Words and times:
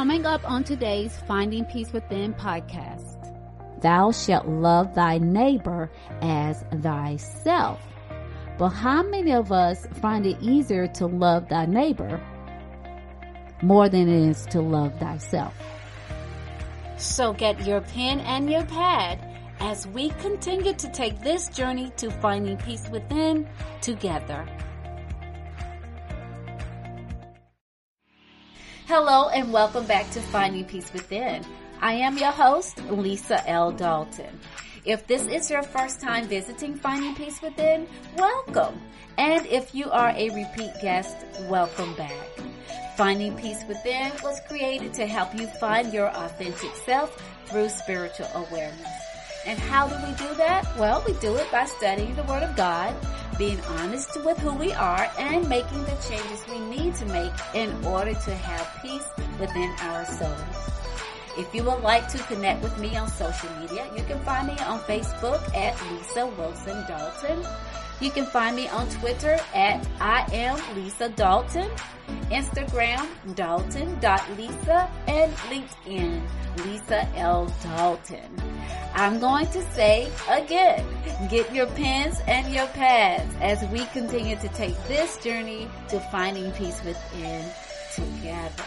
Coming 0.00 0.24
up 0.24 0.50
on 0.50 0.64
today's 0.64 1.14
Finding 1.28 1.66
Peace 1.66 1.92
Within 1.92 2.32
podcast. 2.32 3.34
Thou 3.82 4.12
shalt 4.12 4.48
love 4.48 4.94
thy 4.94 5.18
neighbor 5.18 5.90
as 6.22 6.64
thyself. 6.80 7.82
But 8.56 8.70
how 8.70 9.02
many 9.02 9.34
of 9.34 9.52
us 9.52 9.86
find 10.00 10.24
it 10.24 10.38
easier 10.40 10.86
to 10.86 11.04
love 11.04 11.50
thy 11.50 11.66
neighbor 11.66 12.18
more 13.60 13.90
than 13.90 14.08
it 14.08 14.30
is 14.30 14.46
to 14.46 14.62
love 14.62 14.98
thyself? 14.98 15.54
So 16.96 17.34
get 17.34 17.66
your 17.66 17.82
pen 17.82 18.20
and 18.20 18.50
your 18.50 18.64
pad 18.64 19.18
as 19.60 19.86
we 19.86 20.08
continue 20.22 20.72
to 20.72 20.88
take 20.92 21.20
this 21.20 21.48
journey 21.48 21.92
to 21.98 22.10
finding 22.10 22.56
peace 22.56 22.88
within 22.88 23.46
together. 23.82 24.48
Hello 28.90 29.28
and 29.28 29.52
welcome 29.52 29.86
back 29.86 30.10
to 30.10 30.20
Finding 30.20 30.64
Peace 30.64 30.92
Within. 30.92 31.44
I 31.80 31.92
am 31.92 32.18
your 32.18 32.32
host, 32.32 32.82
Lisa 32.90 33.48
L. 33.48 33.70
Dalton. 33.70 34.40
If 34.84 35.06
this 35.06 35.28
is 35.28 35.48
your 35.48 35.62
first 35.62 36.00
time 36.00 36.26
visiting 36.26 36.74
Finding 36.74 37.14
Peace 37.14 37.40
Within, 37.40 37.86
welcome. 38.16 38.80
And 39.16 39.46
if 39.46 39.76
you 39.76 39.88
are 39.92 40.10
a 40.16 40.30
repeat 40.30 40.72
guest, 40.82 41.16
welcome 41.42 41.94
back. 41.94 42.26
Finding 42.96 43.36
Peace 43.36 43.62
Within 43.68 44.10
was 44.24 44.40
created 44.48 44.92
to 44.94 45.06
help 45.06 45.38
you 45.38 45.46
find 45.60 45.92
your 45.92 46.08
authentic 46.08 46.74
self 46.84 47.16
through 47.46 47.68
spiritual 47.68 48.26
awareness. 48.34 48.90
And 49.46 49.56
how 49.56 49.86
do 49.86 49.94
we 50.04 50.12
do 50.16 50.34
that? 50.34 50.66
Well, 50.76 51.00
we 51.06 51.12
do 51.20 51.36
it 51.36 51.48
by 51.52 51.66
studying 51.66 52.16
the 52.16 52.24
Word 52.24 52.42
of 52.42 52.56
God, 52.56 52.96
being 53.40 53.60
honest 53.80 54.22
with 54.22 54.36
who 54.40 54.52
we 54.52 54.70
are, 54.74 55.10
and 55.18 55.48
making 55.48 55.82
the 55.84 55.96
changes 56.06 56.44
we 56.50 56.58
need 56.58 56.94
to 56.94 57.06
make 57.06 57.32
in 57.54 57.72
order 57.86 58.12
to 58.12 58.34
have 58.34 58.82
peace 58.82 59.08
within 59.40 59.74
our 59.80 60.04
souls. 60.04 60.56
If 61.38 61.54
you 61.54 61.64
would 61.64 61.80
like 61.80 62.06
to 62.08 62.18
connect 62.24 62.62
with 62.62 62.76
me 62.78 62.98
on 62.98 63.08
social 63.08 63.48
media, 63.58 63.90
you 63.96 64.02
can 64.02 64.20
find 64.24 64.46
me 64.46 64.58
on 64.58 64.78
Facebook 64.80 65.40
at 65.56 65.72
Lisa 65.90 66.26
Wilson 66.26 66.84
Dalton. 66.86 67.42
You 68.02 68.10
can 68.10 68.26
find 68.26 68.54
me 68.54 68.68
on 68.68 68.86
Twitter 68.90 69.38
at 69.54 69.88
I 70.02 70.26
am 70.34 70.60
Lisa 70.76 71.08
Dalton, 71.08 71.70
Instagram 72.30 73.06
Dalton.Lisa, 73.34 74.90
and 75.08 75.32
LinkedIn 75.50 76.22
Lisa 76.64 77.08
L. 77.16 77.52
Dalton. 77.62 78.40
I'm 78.94 79.20
going 79.20 79.46
to 79.48 79.62
say 79.72 80.10
again, 80.28 80.84
get 81.28 81.52
your 81.54 81.66
pens 81.66 82.20
and 82.26 82.52
your 82.52 82.66
pads 82.68 83.34
as 83.40 83.62
we 83.70 83.84
continue 83.86 84.36
to 84.36 84.48
take 84.48 84.76
this 84.88 85.18
journey 85.18 85.68
to 85.88 86.00
finding 86.12 86.50
peace 86.52 86.82
within 86.84 87.44
together. 87.94 88.64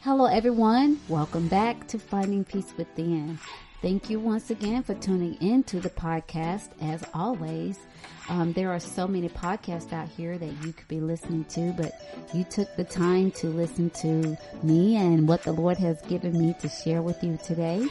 Hello, 0.00 0.26
everyone. 0.26 0.98
Welcome 1.08 1.48
back 1.48 1.86
to 1.88 1.98
Finding 1.98 2.44
Peace 2.44 2.74
Within. 2.76 3.38
Thank 3.82 4.08
you 4.08 4.20
once 4.20 4.48
again 4.50 4.84
for 4.84 4.94
tuning 4.94 5.34
in 5.40 5.64
to 5.64 5.80
the 5.80 5.90
podcast. 5.90 6.68
As 6.80 7.02
always, 7.14 7.80
um, 8.28 8.52
there 8.52 8.70
are 8.70 8.78
so 8.78 9.08
many 9.08 9.28
podcasts 9.28 9.92
out 9.92 10.06
here 10.06 10.38
that 10.38 10.52
you 10.64 10.72
could 10.72 10.86
be 10.86 11.00
listening 11.00 11.44
to, 11.46 11.72
but 11.72 11.92
you 12.32 12.44
took 12.44 12.72
the 12.76 12.84
time 12.84 13.32
to 13.32 13.48
listen 13.48 13.90
to 13.90 14.38
me 14.62 14.94
and 14.94 15.26
what 15.26 15.42
the 15.42 15.50
Lord 15.50 15.78
has 15.78 16.00
given 16.02 16.38
me 16.38 16.54
to 16.60 16.68
share 16.68 17.02
with 17.02 17.24
you 17.24 17.36
today. 17.42 17.84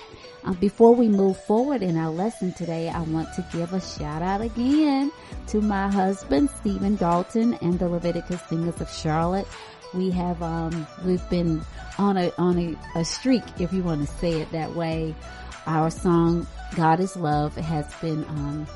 Uh, 0.45 0.53
before 0.53 0.95
we 0.95 1.09
move 1.09 1.37
forward 1.43 1.83
in 1.83 1.97
our 1.97 2.09
lesson 2.09 2.53
today, 2.53 2.87
I 2.87 3.01
want 3.01 3.27
to 3.33 3.45
give 3.51 3.73
a 3.73 3.81
shout 3.81 4.21
out 4.21 4.39
again 4.39 5.11
to 5.47 5.59
my 5.59 5.91
husband, 5.91 6.49
Stephen 6.61 6.95
Dalton, 6.95 7.55
and 7.55 7.77
the 7.77 7.89
Leviticus 7.89 8.41
Singers 8.47 8.79
of 8.79 8.89
Charlotte 8.89 9.47
we 9.93 10.09
have 10.11 10.41
um, 10.41 10.87
we've 11.05 11.27
been 11.29 11.61
on 11.97 12.17
a 12.17 12.31
on 12.37 12.57
a, 12.57 12.99
a 12.99 13.03
streak, 13.05 13.43
if 13.59 13.73
you 13.73 13.83
want 13.83 14.07
to 14.07 14.07
say 14.07 14.41
it 14.41 14.51
that 14.51 14.73
way. 14.73 15.13
Our 15.67 15.91
song 15.91 16.47
"God 16.75 16.99
Is 16.99 17.15
Love" 17.15 17.55
has 17.55 17.85
been 18.01 18.23
um, 18.25 18.67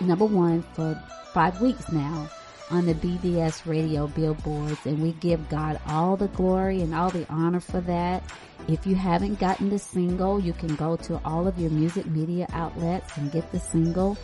number 0.00 0.24
one 0.24 0.62
for 0.74 1.00
five 1.34 1.60
weeks 1.60 1.90
now 1.90 2.30
on 2.70 2.86
the 2.86 2.94
BBS 2.94 3.66
radio 3.66 4.06
billboards, 4.06 4.86
and 4.86 5.00
we 5.00 5.12
give 5.12 5.48
God 5.48 5.80
all 5.86 6.16
the 6.16 6.28
glory 6.28 6.80
and 6.80 6.94
all 6.94 7.10
the 7.10 7.26
honor 7.28 7.60
for 7.60 7.80
that. 7.82 8.22
If 8.68 8.86
you 8.86 8.94
haven't 8.94 9.40
gotten 9.40 9.70
the 9.70 9.78
single, 9.78 10.38
you 10.38 10.52
can 10.52 10.74
go 10.76 10.96
to 10.96 11.20
all 11.24 11.48
of 11.48 11.58
your 11.58 11.70
music 11.70 12.06
media 12.06 12.46
outlets 12.52 13.16
and 13.16 13.32
get 13.32 13.50
the 13.50 13.58
single, 13.58 14.16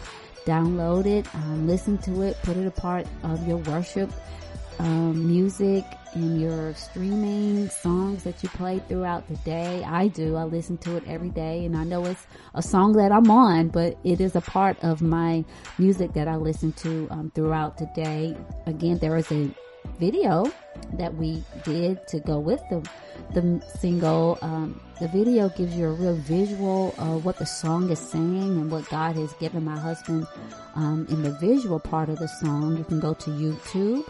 download 0.44 1.06
it, 1.06 1.26
um, 1.34 1.66
listen 1.66 1.98
to 1.98 2.22
it, 2.22 2.36
put 2.42 2.56
it 2.56 2.66
a 2.66 2.70
part 2.70 3.06
of 3.22 3.46
your 3.48 3.56
worship 3.58 4.10
um, 4.78 5.26
music 5.26 5.84
in 6.14 6.38
your 6.38 6.74
streaming 6.74 7.68
songs 7.68 8.22
that 8.22 8.42
you 8.42 8.48
play 8.50 8.80
throughout 8.88 9.26
the 9.28 9.36
day. 9.38 9.82
I 9.84 10.08
do. 10.08 10.36
I 10.36 10.44
listen 10.44 10.78
to 10.78 10.96
it 10.96 11.04
every 11.06 11.30
day 11.30 11.64
and 11.64 11.76
I 11.76 11.84
know 11.84 12.04
it's 12.04 12.26
a 12.54 12.62
song 12.62 12.92
that 12.94 13.12
I'm 13.12 13.30
on, 13.30 13.68
but 13.68 13.98
it 14.04 14.20
is 14.20 14.36
a 14.36 14.40
part 14.40 14.76
of 14.82 15.02
my 15.02 15.44
music 15.78 16.12
that 16.14 16.28
I 16.28 16.36
listen 16.36 16.72
to 16.72 17.08
um, 17.10 17.32
throughout 17.34 17.78
the 17.78 17.86
day. 17.94 18.36
Again, 18.66 18.98
there 18.98 19.16
is 19.16 19.30
a 19.32 19.50
video 19.98 20.50
that 20.94 21.14
we 21.14 21.42
did 21.64 22.06
to 22.08 22.20
go 22.20 22.38
with 22.38 22.60
the 22.70 22.86
the 23.32 23.62
single. 23.78 24.38
Um, 24.42 24.80
the 25.00 25.08
video 25.08 25.48
gives 25.48 25.74
you 25.74 25.86
a 25.86 25.92
real 25.92 26.16
visual 26.16 26.94
of 26.98 27.24
what 27.24 27.38
the 27.38 27.46
song 27.46 27.90
is 27.90 27.98
saying 27.98 28.58
and 28.58 28.70
what 28.70 28.88
God 28.88 29.16
has 29.16 29.32
given 29.34 29.64
my 29.64 29.78
husband 29.78 30.26
um, 30.76 31.06
in 31.10 31.22
the 31.22 31.32
visual 31.32 31.80
part 31.80 32.08
of 32.08 32.18
the 32.18 32.28
song. 32.28 32.76
You 32.76 32.84
can 32.84 33.00
go 33.00 33.14
to 33.14 33.30
YouTube 33.30 34.06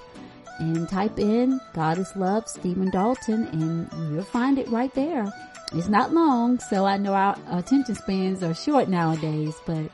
and 0.58 0.88
type 0.88 1.18
in 1.18 1.60
God 1.72 1.98
is 1.98 2.14
Love 2.16 2.48
Stephen 2.48 2.90
Dalton 2.90 3.46
and 3.48 4.12
you'll 4.12 4.24
find 4.24 4.58
it 4.58 4.68
right 4.68 4.92
there. 4.94 5.32
It's 5.72 5.88
not 5.88 6.12
long, 6.12 6.60
so 6.60 6.84
I 6.84 6.96
know 6.96 7.14
our 7.14 7.36
attention 7.50 7.94
spans 7.96 8.42
are 8.42 8.54
short 8.54 8.88
nowadays, 8.88 9.54
but 9.66 9.90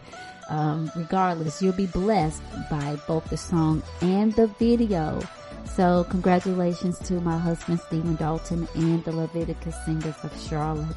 um, 0.50 0.90
regardless, 0.94 1.62
you'll 1.62 1.72
be 1.72 1.86
blessed 1.86 2.42
by 2.70 2.98
both 3.06 3.30
the 3.30 3.36
song 3.36 3.82
and 4.00 4.32
the 4.34 4.48
video. 4.48 5.20
So 5.64 6.04
congratulations 6.10 6.98
to 7.00 7.14
my 7.20 7.38
husband 7.38 7.80
Stephen 7.80 8.16
Dalton 8.16 8.68
and 8.74 9.02
the 9.04 9.12
Leviticus 9.12 9.76
Singers 9.84 10.16
of 10.22 10.38
Charlotte. 10.48 10.96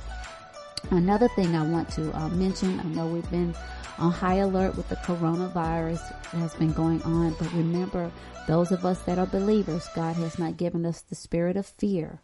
Another 0.94 1.28
thing 1.30 1.56
I 1.56 1.66
want 1.66 1.90
to 1.94 2.16
uh, 2.16 2.30
mention, 2.30 2.80
I 2.80 2.84
know 2.84 3.08
we've 3.08 3.30
been 3.32 3.56
on 3.98 4.12
high 4.12 4.36
alert 4.36 4.78
with 4.78 4.90
the 4.90 4.96
coronavirus 4.98 6.08
that 6.08 6.38
has 6.38 6.54
been 6.54 6.72
going 6.72 7.02
on, 7.02 7.36
but 7.40 7.52
remember, 7.54 8.12
those 8.48 8.72
of 8.72 8.86
us 8.86 9.02
that 9.02 9.18
are 9.18 9.26
believers, 9.26 9.88
God 9.96 10.16
has 10.18 10.38
not 10.38 10.56
given 10.56 10.86
us 10.86 11.02
the 11.02 11.16
spirit 11.16 11.58
of 11.58 11.66
fear, 11.66 12.22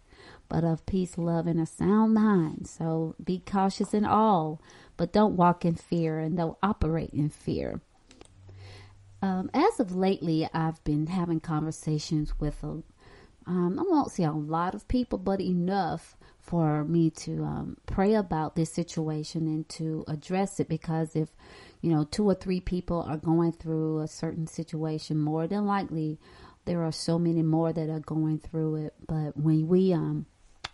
but 0.49 0.63
of 0.63 0.85
peace, 0.85 1.17
love, 1.17 1.47
and 1.47 1.59
a 1.59 1.65
sound 1.65 2.13
mind. 2.13 2.67
So 2.67 3.15
be 3.23 3.41
cautious 3.43 3.91
in 3.91 4.05
all, 4.05 4.61
but 4.97 5.11
don't 5.11 5.35
walk 5.35 5.65
in 5.65 5.73
fear 5.73 6.19
and 6.19 6.37
don't 6.37 6.57
operate 6.61 7.09
in 7.09 7.29
fear. 7.29 7.81
Um, 9.23 9.49
as 9.51 9.79
of 9.79 9.95
lately, 9.95 10.47
I've 10.53 10.83
been 10.83 11.07
having 11.07 11.39
conversations 11.39 12.39
with 12.39 12.63
a, 12.63 12.83
um, 13.47 13.79
I 13.79 13.81
won't 13.89 14.11
say 14.11 14.25
a 14.25 14.31
lot 14.31 14.75
of 14.75 14.87
people, 14.87 15.17
but 15.17 15.41
enough 15.41 16.15
for 16.49 16.83
me 16.83 17.11
to 17.11 17.43
um, 17.43 17.77
pray 17.85 18.15
about 18.15 18.55
this 18.55 18.73
situation 18.73 19.45
and 19.45 19.69
to 19.69 20.03
address 20.07 20.59
it 20.59 20.67
because 20.67 21.15
if 21.15 21.29
you 21.81 21.91
know 21.91 22.03
two 22.05 22.27
or 22.27 22.33
three 22.33 22.59
people 22.59 23.05
are 23.07 23.17
going 23.17 23.51
through 23.51 23.99
a 23.99 24.07
certain 24.07 24.47
situation 24.47 25.15
more 25.15 25.45
than 25.45 25.67
likely 25.67 26.17
there 26.65 26.83
are 26.83 26.91
so 26.91 27.19
many 27.19 27.43
more 27.43 27.71
that 27.71 27.87
are 27.87 27.99
going 27.99 28.39
through 28.39 28.75
it. 28.75 28.93
But 29.07 29.37
when 29.37 29.67
we 29.67 29.93
um 29.93 30.25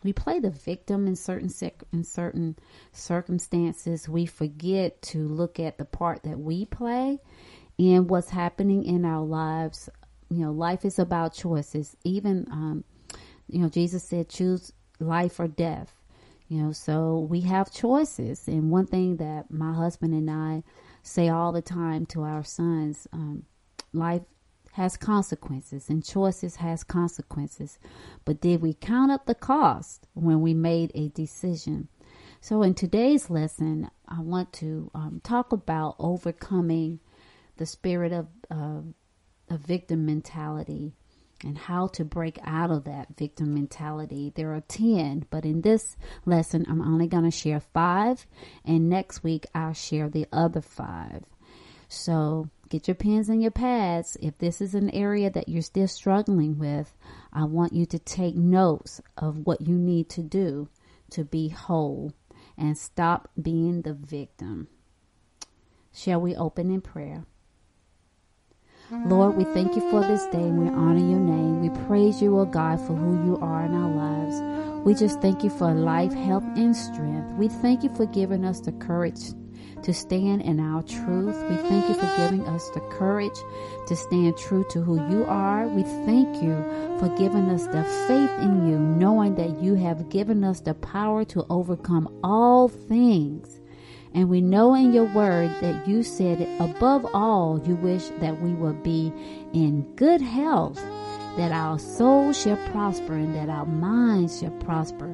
we 0.02 0.13
play 0.13 0.40
the 0.40 0.50
victim 0.50 1.08
in 1.08 1.18
certain 1.18 1.50
sec- 1.50 1.84
in 1.92 2.06
certain 2.06 2.56
circumstances 2.94 4.07
we 4.07 4.25
forget 4.25 5.02
to 5.02 5.28
look 5.28 5.59
at 5.59 5.78
the 5.78 5.84
part 5.84 6.24
that 6.24 6.40
we 6.40 6.63
play 6.66 7.19
and 7.78 8.09
what's 8.09 8.30
happening 8.30 8.86
in 8.86 9.03
our 9.03 9.25
lives. 9.25 9.90
You 10.30 10.46
know 10.46 10.52
life 10.53 10.86
is 10.86 11.00
about 11.00 11.34
choices. 11.34 11.97
Even 12.06 12.47
um 12.50 12.86
you 13.47 13.59
know 13.59 13.69
jesus 13.69 14.03
said 14.03 14.28
choose 14.28 14.74
life 15.00 15.39
or 15.39 15.47
death. 15.47 15.94
You 16.47 16.62
know, 16.62 16.71
so 16.71 17.27
we 17.30 17.42
have 17.42 17.71
choices. 17.71 18.47
And 18.47 18.69
one 18.69 18.86
thing 18.86 19.18
that 19.18 19.50
my 19.50 19.74
husband 19.74 20.13
and 20.13 20.30
I 20.30 20.63
say 21.01 21.30
all 21.30 21.51
the 21.51 21.62
time 21.62 22.06
to 22.07 22.24
our 22.24 22.44
sons, 22.44 23.07
um, 23.12 23.45
life 23.94 24.21
has 24.74 24.97
consequences 24.97 25.89
and 25.89 26.06
choices 26.06 26.57
has 26.57 26.83
consequences. 26.83 27.80
But 28.25 28.42
did 28.42 28.62
we 28.62 28.74
count 28.74 29.12
up 29.12 29.25
the 29.25 29.36
cost 29.36 30.06
when 30.13 30.42
we 30.42 30.53
made 30.53 30.92
a 30.94 31.07
decision? 31.09 31.88
So 32.42 32.62
in 32.62 32.75
today's 32.75 33.30
lesson, 33.30 33.89
I 34.07 34.19
want 34.19 34.53
to 34.53 34.92
um, 34.94 35.21
talk 35.24 35.51
about 35.51 35.95
overcoming 35.97 37.00
the 37.57 37.65
spirit 37.65 38.12
of 38.12 38.27
uh, 38.51 38.81
a 39.50 39.57
victim 39.57 40.06
mentality 40.06 40.94
and 41.45 41.57
how 41.57 41.88
to 41.88 42.03
break 42.03 42.39
out 42.44 42.71
of 42.71 42.83
that 42.86 43.15
victim 43.15 43.53
mentality. 43.53 44.33
There 44.36 44.53
are 44.53 44.63
10, 44.68 45.27
but 45.30 45.45
in 45.45 45.62
this 45.62 45.95
lesson, 46.25 46.65
I'm 46.68 46.81
only 46.81 47.07
going 47.07 47.24
to 47.24 47.31
share 47.31 47.59
five, 47.59 48.25
and 48.65 48.89
next 48.89 49.24
week 49.24 49.45
I'll 49.53 49.74
share 49.74 50.09
the 50.09 50.25
other 50.33 50.62
five. 50.62 51.24
So 51.88 52.50
get 52.69 52.88
your 52.88 52.95
pens 52.95 53.30
and 53.30 53.42
your 53.42 53.51
pads. 53.51 54.18
If 54.21 54.39
this 54.39 54.59
is 54.59 54.74
an 54.74 54.89
area 54.89 55.30
that 55.30 55.47
you're 55.47 55.62
still 55.62 55.88
struggling 55.88 56.57
with, 56.57 56.95
I 57.31 57.44
want 57.45 57.74
you 57.74 57.86
to 57.86 58.00
take 58.00 58.36
notes 58.36 59.00
of 59.15 59.45
what 59.45 59.62
you 59.62 59.75
need 59.75 60.09
to 60.09 60.24
do 60.24 60.68
to 61.12 61.24
be 61.24 61.50
whole 61.50 62.12
and 62.57 62.77
stop 62.77 63.30
being 63.39 63.83
the 63.83 63.94
victim. 63.94 64.68
Shall 65.94 66.19
we 66.19 66.36
open 66.36 66.71
in 66.71 66.81
prayer? 66.81 67.25
Lord, 68.91 69.35
we 69.35 69.45
thank 69.45 69.75
you 69.75 69.81
for 69.89 70.01
this 70.01 70.25
day 70.27 70.37
and 70.37 70.59
we 70.59 70.69
honor 70.69 70.99
your 70.99 71.19
name. 71.19 71.61
We 71.61 71.69
praise 71.87 72.21
you, 72.21 72.37
O 72.37 72.41
oh 72.41 72.45
God, 72.45 72.79
for 72.79 72.93
who 72.93 73.25
you 73.25 73.37
are 73.41 73.65
in 73.65 73.73
our 73.73 73.89
lives. 73.89 74.85
We 74.85 74.93
just 74.93 75.21
thank 75.21 75.43
you 75.43 75.49
for 75.49 75.73
life, 75.73 76.13
health, 76.13 76.43
and 76.55 76.75
strength. 76.75 77.31
We 77.33 77.47
thank 77.47 77.83
you 77.83 77.89
for 77.95 78.05
giving 78.05 78.45
us 78.45 78.59
the 78.59 78.73
courage 78.73 79.33
to 79.81 79.93
stand 79.93 80.43
in 80.43 80.59
our 80.59 80.83
truth. 80.83 81.35
We 81.49 81.55
thank 81.67 81.89
you 81.89 81.95
for 81.95 82.11
giving 82.15 82.45
us 82.45 82.69
the 82.71 82.81
courage 82.91 83.37
to 83.87 83.95
stand 83.95 84.37
true 84.37 84.65
to 84.69 84.81
who 84.81 84.95
you 85.09 85.25
are. 85.25 85.67
We 85.67 85.81
thank 86.05 86.43
you 86.43 86.55
for 86.99 87.09
giving 87.17 87.49
us 87.49 87.65
the 87.65 87.83
faith 88.07 88.31
in 88.43 88.69
you, 88.69 88.77
knowing 88.77 89.33
that 89.35 89.61
you 89.61 89.73
have 89.75 90.09
given 90.09 90.43
us 90.43 90.59
the 90.59 90.75
power 90.75 91.25
to 91.25 91.43
overcome 91.49 92.19
all 92.23 92.67
things. 92.67 93.61
And 94.15 94.29
we 94.29 94.39
know 94.39 94.73
in 94.73 94.94
your 94.94 95.13
word 95.13 95.51
that 95.59 95.85
you 95.85 96.01
said, 96.01 96.47
above 96.62 97.06
all, 97.13 97.62
you 97.65 97.75
wish 97.75 98.07
that 98.21 98.41
we 98.41 98.53
will 98.53 98.73
be 98.73 99.12
in 99.51 99.81
good 99.97 100.21
health, 100.21 100.81
that 101.35 101.51
our 101.51 101.77
soul 101.77 102.31
shall 102.31 102.56
prosper, 102.71 103.13
and 103.13 103.35
that 103.35 103.50
our 103.50 103.65
minds 103.65 104.39
shall 104.39 104.51
prosper. 104.51 105.13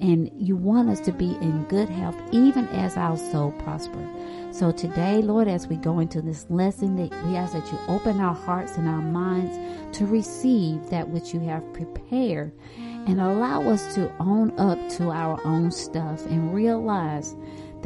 And 0.00 0.30
you 0.38 0.54
want 0.54 0.90
us 0.90 1.00
to 1.00 1.12
be 1.12 1.32
in 1.40 1.64
good 1.64 1.88
health, 1.88 2.14
even 2.30 2.68
as 2.68 2.96
our 2.96 3.16
soul 3.16 3.50
prosper. 3.64 4.08
So 4.52 4.70
today, 4.70 5.22
Lord, 5.22 5.48
as 5.48 5.66
we 5.66 5.74
go 5.76 5.98
into 5.98 6.22
this 6.22 6.46
lesson, 6.48 6.94
that 6.96 7.26
we 7.26 7.34
ask 7.34 7.52
that 7.52 7.72
you 7.72 7.78
open 7.88 8.20
our 8.20 8.34
hearts 8.34 8.76
and 8.76 8.88
our 8.88 9.02
minds 9.02 9.58
to 9.98 10.06
receive 10.06 10.88
that 10.90 11.08
which 11.08 11.34
you 11.34 11.40
have 11.40 11.72
prepared 11.72 12.52
and 12.78 13.20
allow 13.20 13.62
us 13.68 13.94
to 13.96 14.12
own 14.20 14.56
up 14.58 14.78
to 14.90 15.10
our 15.10 15.44
own 15.44 15.72
stuff 15.72 16.24
and 16.26 16.54
realize 16.54 17.34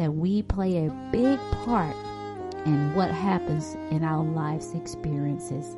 that 0.00 0.14
we 0.14 0.40
play 0.40 0.86
a 0.86 0.90
big 1.12 1.38
part 1.62 1.94
in 2.64 2.94
what 2.94 3.10
happens 3.10 3.74
in 3.90 4.02
our 4.02 4.24
life's 4.24 4.72
experiences. 4.72 5.76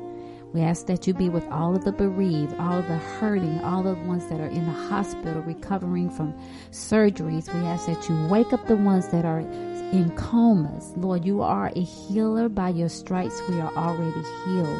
We 0.53 0.61
ask 0.61 0.85
that 0.85 1.05
you 1.05 1.13
be 1.13 1.27
with 1.27 1.45
all 1.49 1.75
of 1.75 1.83
the 1.83 1.91
bereaved, 1.91 2.55
all 2.57 2.77
of 2.77 2.87
the 2.87 2.95
hurting, 2.95 3.59
all 3.65 3.85
of 3.85 3.97
the 3.97 4.03
ones 4.05 4.25
that 4.27 4.39
are 4.39 4.47
in 4.47 4.65
the 4.65 4.71
hospital 4.71 5.41
recovering 5.41 6.09
from 6.09 6.33
surgeries. 6.71 7.53
We 7.53 7.67
ask 7.67 7.87
that 7.87 8.07
you 8.07 8.27
wake 8.27 8.53
up 8.53 8.65
the 8.67 8.77
ones 8.77 9.09
that 9.09 9.25
are 9.25 9.39
in 9.41 10.13
comas. 10.15 10.93
Lord, 10.95 11.25
you 11.25 11.41
are 11.41 11.73
a 11.75 11.81
healer. 11.81 12.47
By 12.47 12.69
your 12.69 12.87
stripes, 12.87 13.41
we 13.49 13.59
are 13.59 13.73
already 13.75 14.23
healed. 14.45 14.79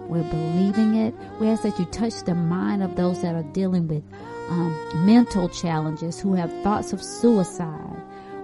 We're 0.00 0.28
believing 0.28 0.96
it. 0.96 1.14
We 1.40 1.48
ask 1.48 1.62
that 1.62 1.78
you 1.78 1.86
touch 1.86 2.24
the 2.24 2.34
mind 2.34 2.82
of 2.82 2.96
those 2.96 3.22
that 3.22 3.34
are 3.34 3.42
dealing 3.54 3.88
with 3.88 4.04
um, 4.50 4.76
mental 5.06 5.48
challenges, 5.48 6.20
who 6.20 6.34
have 6.34 6.52
thoughts 6.62 6.92
of 6.92 7.02
suicide 7.02 7.91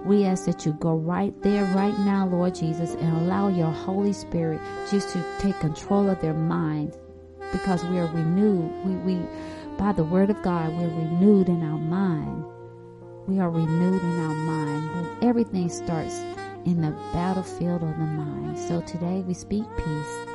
we 0.05 0.25
ask 0.25 0.45
that 0.45 0.65
you 0.65 0.73
go 0.73 0.95
right 0.95 1.33
there, 1.41 1.65
right 1.75 1.97
now, 1.99 2.27
Lord 2.27 2.55
Jesus, 2.55 2.95
and 2.95 3.17
allow 3.17 3.47
your 3.49 3.71
Holy 3.71 4.13
Spirit 4.13 4.61
just 4.89 5.09
to 5.13 5.23
take 5.39 5.59
control 5.59 6.09
of 6.09 6.21
their 6.21 6.33
mind 6.33 6.97
because 7.51 7.83
we 7.85 7.99
are 7.99 8.07
renewed. 8.07 8.71
We, 8.85 8.95
we, 8.95 9.25
by 9.77 9.91
the 9.91 10.03
word 10.03 10.29
of 10.29 10.41
God, 10.41 10.73
we're 10.73 10.87
renewed 10.87 11.49
in 11.49 11.63
our 11.63 11.77
mind. 11.77 12.45
We 13.27 13.39
are 13.39 13.49
renewed 13.49 14.01
in 14.01 14.19
our 14.19 14.33
mind. 14.33 15.23
Everything 15.23 15.69
starts 15.69 16.19
in 16.65 16.81
the 16.81 16.91
battlefield 17.13 17.83
of 17.83 17.97
the 17.97 18.05
mind. 18.05 18.57
So 18.57 18.81
today 18.81 19.21
we 19.27 19.33
speak 19.33 19.63
peace. 19.77 20.27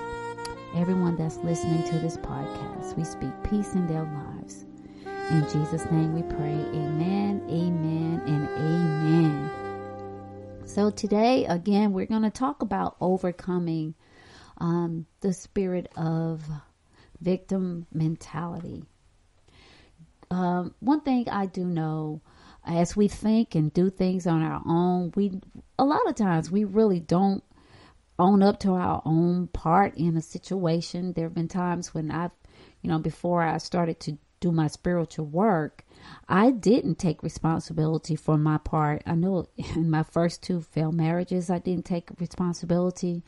Everyone 0.77 1.17
that's 1.17 1.39
listening 1.39 1.83
to 1.91 1.99
this 1.99 2.17
podcast, 2.17 2.97
we 2.97 3.05
speak 3.05 3.31
peace 3.45 3.75
in 3.75 3.87
their 3.87 4.03
lives. 4.03 4.34
In 5.31 5.49
Jesus' 5.51 5.91
name 5.91 6.15
we 6.15 6.23
pray. 6.23 6.53
Amen, 6.53 7.43
amen, 7.49 8.23
and 8.27 8.47
amen. 8.51 9.51
So 10.67 10.91
today, 10.91 11.47
again, 11.47 11.93
we're 11.93 12.05
going 12.05 12.23
to 12.23 12.31
talk 12.31 12.61
about 12.61 12.97
overcoming 13.01 13.95
um, 14.59 15.07
the 15.21 15.33
spirit 15.33 15.91
of 15.97 16.43
victim 17.23 17.87
mentality. 17.91 18.85
Um, 20.31 20.75
one 20.81 21.01
thing 21.01 21.27
I 21.31 21.47
do 21.47 21.65
know, 21.65 22.21
as 22.67 22.95
we 22.95 23.09
think 23.09 23.55
and 23.55 23.73
do 23.73 23.89
things 23.89 24.27
on 24.27 24.43
our 24.43 24.61
own, 24.67 25.11
we 25.17 25.41
a 25.79 25.85
lot 25.85 26.07
of 26.07 26.17
times 26.17 26.51
we 26.51 26.65
really 26.65 27.01
don't 27.01 27.43
own 28.19 28.43
up 28.43 28.61
to 28.61 28.73
our 28.75 29.01
own 29.07 29.47
part 29.49 29.97
in 29.97 30.19
a 30.19 30.23
situation. 30.23 31.15
There 31.15 31.25
have 31.25 31.35
been 31.35 31.49
times 31.49 31.95
when 31.95 32.11
I've, 32.11 32.33
you 32.83 32.91
know, 32.91 32.99
before 32.99 33.43
I 33.43 33.57
started 33.57 34.01
to 34.01 34.19
do 34.45 34.53
my 34.53 34.67
spiritual 34.67 35.25
work, 35.25 35.85
I 36.29 36.51
didn't 36.51 36.97
take 36.97 37.23
responsibility 37.23 38.15
for 38.15 38.37
my 38.37 38.59
part. 38.59 39.03
I 39.07 39.15
know 39.15 39.49
in 39.57 39.89
my 39.89 40.03
first 40.03 40.43
two 40.43 40.61
failed 40.61 40.95
marriages, 40.95 41.49
I 41.49 41.59
didn't 41.59 41.87
take 41.87 42.11
responsibility 42.21 43.23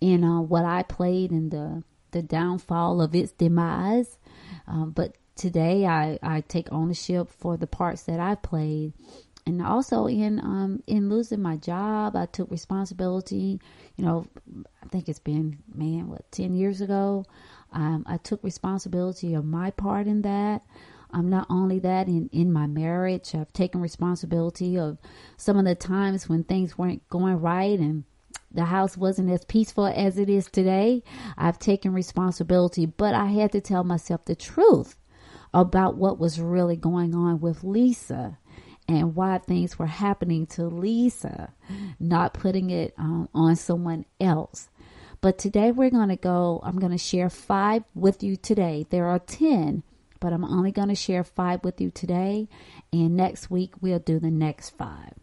in 0.00 0.24
uh, 0.24 0.40
what 0.40 0.64
I 0.64 0.82
played 0.82 1.30
in 1.30 1.50
the 1.50 1.82
the 2.12 2.22
downfall 2.22 3.02
of 3.02 3.14
its 3.14 3.32
demise. 3.32 4.18
Um, 4.66 4.92
but 4.92 5.16
today, 5.34 5.84
I 5.84 6.18
I 6.22 6.40
take 6.40 6.72
ownership 6.72 7.28
for 7.28 7.58
the 7.58 7.66
parts 7.66 8.04
that 8.04 8.20
I 8.20 8.34
played. 8.34 8.94
And 9.48 9.62
also 9.62 10.06
in 10.06 10.40
um 10.40 10.82
in 10.86 11.10
losing 11.10 11.42
my 11.42 11.56
job, 11.56 12.16
I 12.16 12.26
took 12.26 12.50
responsibility. 12.50 13.60
You 13.96 14.04
know, 14.06 14.26
I 14.82 14.88
think 14.88 15.08
it's 15.08 15.20
been 15.20 15.58
man 15.74 16.08
what 16.08 16.32
ten 16.32 16.54
years 16.54 16.80
ago. 16.80 17.26
Um, 17.76 18.04
I 18.08 18.16
took 18.16 18.42
responsibility 18.42 19.34
of 19.34 19.44
my 19.44 19.70
part 19.70 20.06
in 20.06 20.22
that. 20.22 20.62
I'm 21.10 21.20
um, 21.20 21.30
not 21.30 21.46
only 21.50 21.78
that, 21.80 22.08
in, 22.08 22.30
in 22.32 22.50
my 22.50 22.66
marriage, 22.66 23.34
I've 23.34 23.52
taken 23.52 23.82
responsibility 23.82 24.78
of 24.78 24.98
some 25.36 25.58
of 25.58 25.66
the 25.66 25.74
times 25.74 26.26
when 26.26 26.42
things 26.42 26.78
weren't 26.78 27.06
going 27.10 27.38
right 27.38 27.78
and 27.78 28.04
the 28.50 28.64
house 28.64 28.96
wasn't 28.96 29.30
as 29.30 29.44
peaceful 29.44 29.86
as 29.86 30.18
it 30.18 30.30
is 30.30 30.46
today. 30.46 31.02
I've 31.36 31.58
taken 31.58 31.92
responsibility, 31.92 32.86
but 32.86 33.14
I 33.14 33.26
had 33.26 33.52
to 33.52 33.60
tell 33.60 33.84
myself 33.84 34.24
the 34.24 34.34
truth 34.34 34.96
about 35.52 35.96
what 35.96 36.18
was 36.18 36.40
really 36.40 36.76
going 36.76 37.14
on 37.14 37.40
with 37.40 37.62
Lisa 37.62 38.38
and 38.88 39.14
why 39.14 39.38
things 39.38 39.78
were 39.78 39.86
happening 39.86 40.46
to 40.46 40.64
Lisa, 40.64 41.52
not 42.00 42.34
putting 42.34 42.70
it 42.70 42.94
um, 42.96 43.28
on 43.34 43.54
someone 43.54 44.06
else. 44.18 44.70
But 45.20 45.38
today 45.38 45.72
we're 45.72 45.90
going 45.90 46.10
to 46.10 46.16
go, 46.16 46.60
I'm 46.62 46.78
going 46.78 46.92
to 46.92 46.98
share 46.98 47.30
five 47.30 47.84
with 47.94 48.22
you 48.22 48.36
today. 48.36 48.86
There 48.90 49.06
are 49.06 49.18
10, 49.18 49.82
but 50.20 50.32
I'm 50.32 50.44
only 50.44 50.72
going 50.72 50.88
to 50.88 50.94
share 50.94 51.24
five 51.24 51.64
with 51.64 51.80
you 51.80 51.90
today. 51.90 52.48
And 52.92 53.16
next 53.16 53.50
week 53.50 53.74
we'll 53.80 53.98
do 53.98 54.18
the 54.18 54.30
next 54.30 54.70
five. 54.70 55.14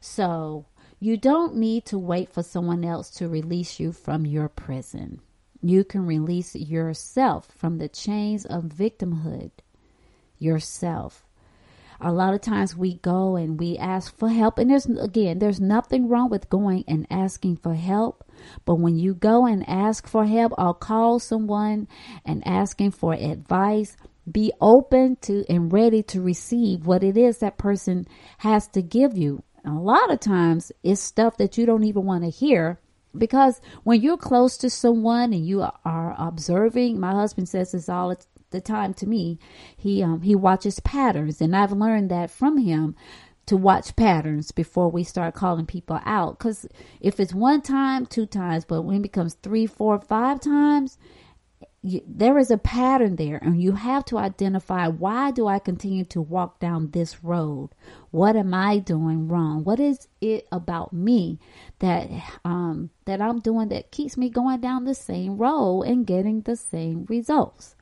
So 0.00 0.66
you 1.00 1.16
don't 1.16 1.56
need 1.56 1.84
to 1.86 1.98
wait 1.98 2.32
for 2.32 2.42
someone 2.42 2.84
else 2.84 3.10
to 3.10 3.28
release 3.28 3.78
you 3.78 3.92
from 3.92 4.24
your 4.24 4.48
prison. 4.48 5.20
You 5.60 5.84
can 5.84 6.06
release 6.06 6.54
yourself 6.54 7.48
from 7.56 7.78
the 7.78 7.88
chains 7.88 8.46
of 8.46 8.64
victimhood 8.64 9.50
yourself 10.38 11.25
a 12.00 12.12
lot 12.12 12.34
of 12.34 12.40
times 12.40 12.76
we 12.76 12.98
go 12.98 13.36
and 13.36 13.58
we 13.58 13.76
ask 13.78 14.16
for 14.16 14.28
help. 14.28 14.58
And 14.58 14.70
there's 14.70 14.86
again 14.86 15.38
there's 15.38 15.60
nothing 15.60 16.08
wrong 16.08 16.30
with 16.30 16.50
going 16.50 16.84
and 16.86 17.06
asking 17.10 17.56
for 17.56 17.74
help. 17.74 18.24
But 18.64 18.76
when 18.76 18.98
you 18.98 19.14
go 19.14 19.46
and 19.46 19.68
ask 19.68 20.06
for 20.06 20.26
help 20.26 20.52
or 20.58 20.74
call 20.74 21.18
someone 21.18 21.88
and 22.24 22.46
asking 22.46 22.92
for 22.92 23.14
advice 23.14 23.96
be 24.30 24.52
open 24.60 25.16
to 25.22 25.44
and 25.48 25.72
ready 25.72 26.02
to 26.02 26.20
receive 26.20 26.86
what 26.86 27.04
it 27.04 27.16
is 27.16 27.38
that 27.38 27.58
person 27.58 28.06
has 28.38 28.66
to 28.68 28.82
give 28.82 29.16
you. 29.16 29.42
A 29.64 29.70
lot 29.70 30.12
of 30.12 30.20
times 30.20 30.72
it's 30.82 31.00
stuff 31.00 31.36
that 31.38 31.56
you 31.56 31.66
don't 31.66 31.84
even 31.84 32.04
want 32.04 32.24
to 32.24 32.30
hear 32.30 32.80
because 33.16 33.60
when 33.84 34.00
you're 34.00 34.16
close 34.16 34.56
to 34.58 34.70
someone 34.70 35.32
and 35.32 35.46
you 35.46 35.62
are 35.84 36.14
observing 36.18 37.00
my 37.00 37.12
husband 37.12 37.48
says 37.48 37.72
this 37.72 37.88
all 37.88 38.14
the 38.56 38.60
time 38.60 38.94
to 38.94 39.06
me. 39.06 39.38
He 39.76 40.02
um, 40.02 40.22
he 40.22 40.34
watches 40.34 40.80
patterns, 40.80 41.40
and 41.40 41.54
I've 41.54 41.72
learned 41.72 42.10
that 42.10 42.30
from 42.30 42.58
him 42.58 42.96
to 43.46 43.56
watch 43.56 43.94
patterns 43.94 44.50
before 44.50 44.90
we 44.90 45.04
start 45.04 45.34
calling 45.34 45.66
people 45.66 46.00
out. 46.04 46.38
Because 46.38 46.66
if 47.00 47.20
it's 47.20 47.34
one 47.34 47.62
time, 47.62 48.06
two 48.06 48.26
times, 48.26 48.64
but 48.64 48.82
when 48.82 48.96
it 48.96 49.02
becomes 49.02 49.34
three, 49.34 49.66
four, 49.66 50.00
five 50.00 50.40
times, 50.40 50.98
you, 51.82 52.02
there 52.06 52.38
is 52.38 52.50
a 52.50 52.58
pattern 52.58 53.14
there, 53.14 53.36
and 53.36 53.62
you 53.62 53.72
have 53.72 54.04
to 54.06 54.18
identify 54.18 54.88
why 54.88 55.30
do 55.30 55.46
I 55.46 55.60
continue 55.60 56.04
to 56.06 56.20
walk 56.20 56.58
down 56.58 56.90
this 56.90 57.22
road? 57.22 57.70
What 58.10 58.34
am 58.34 58.52
I 58.52 58.78
doing 58.78 59.28
wrong? 59.28 59.62
What 59.62 59.78
is 59.78 60.08
it 60.20 60.48
about 60.50 60.92
me 60.92 61.38
that 61.78 62.10
um, 62.44 62.90
that 63.04 63.20
I'm 63.20 63.38
doing 63.38 63.68
that 63.68 63.92
keeps 63.92 64.16
me 64.16 64.28
going 64.28 64.60
down 64.60 64.84
the 64.84 64.94
same 64.94 65.36
road 65.36 65.82
and 65.82 66.06
getting 66.06 66.40
the 66.40 66.56
same 66.56 67.06
results? 67.08 67.75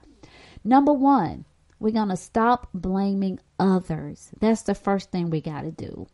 Number 0.64 0.92
one, 0.92 1.44
we're 1.78 1.90
going 1.90 2.08
to 2.08 2.16
stop 2.16 2.68
blaming 2.72 3.38
others. 3.58 4.30
That's 4.40 4.62
the 4.62 4.74
first 4.74 5.10
thing 5.10 5.28
we 5.28 5.42
got 5.42 5.62
to 5.62 5.70
do. 5.70 6.06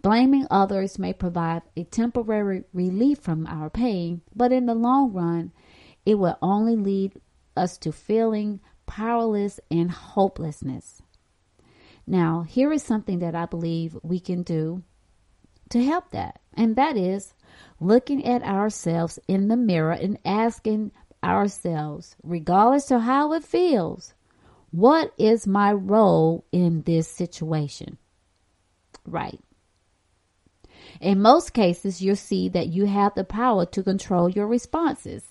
Blaming 0.00 0.46
others 0.50 0.98
may 0.98 1.12
provide 1.12 1.62
a 1.76 1.84
temporary 1.84 2.64
relief 2.72 3.18
from 3.18 3.46
our 3.46 3.68
pain, 3.68 4.22
but 4.34 4.50
in 4.50 4.64
the 4.64 4.74
long 4.74 5.12
run, 5.12 5.52
it 6.06 6.14
will 6.14 6.38
only 6.40 6.74
lead 6.74 7.20
us 7.54 7.76
to 7.78 7.92
feeling 7.92 8.60
powerless 8.86 9.60
and 9.70 9.90
hopelessness. 9.90 11.02
Now, 12.06 12.46
here 12.48 12.72
is 12.72 12.82
something 12.82 13.18
that 13.18 13.34
I 13.34 13.44
believe 13.44 13.98
we 14.02 14.18
can 14.18 14.42
do 14.42 14.82
to 15.68 15.84
help 15.84 16.10
that, 16.12 16.40
and 16.54 16.74
that 16.76 16.96
is 16.96 17.34
looking 17.78 18.24
at 18.24 18.42
ourselves 18.42 19.18
in 19.28 19.48
the 19.48 19.56
mirror 19.56 19.92
and 19.92 20.18
asking 20.24 20.92
ourselves, 21.22 22.16
regardless 22.22 22.90
of 22.90 23.02
how 23.02 23.32
it 23.32 23.44
feels, 23.44 24.14
what 24.70 25.12
is 25.18 25.46
my 25.46 25.72
role 25.72 26.44
in 26.52 26.82
this 26.82 27.08
situation? 27.08 27.98
Right. 29.06 29.40
In 31.00 31.20
most 31.22 31.52
cases, 31.52 32.02
you'll 32.02 32.16
see 32.16 32.48
that 32.50 32.68
you 32.68 32.86
have 32.86 33.14
the 33.14 33.24
power 33.24 33.66
to 33.66 33.82
control 33.82 34.28
your 34.28 34.46
responses. 34.46 35.24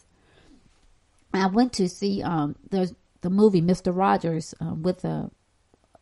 I 1.33 1.47
went 1.47 1.73
to 1.73 1.87
see 1.87 2.23
um, 2.23 2.55
the 2.69 2.95
the 3.21 3.29
movie 3.29 3.61
Mister 3.61 3.91
Rogers 3.91 4.55
uh, 4.59 4.73
with 4.73 5.05
a 5.05 5.29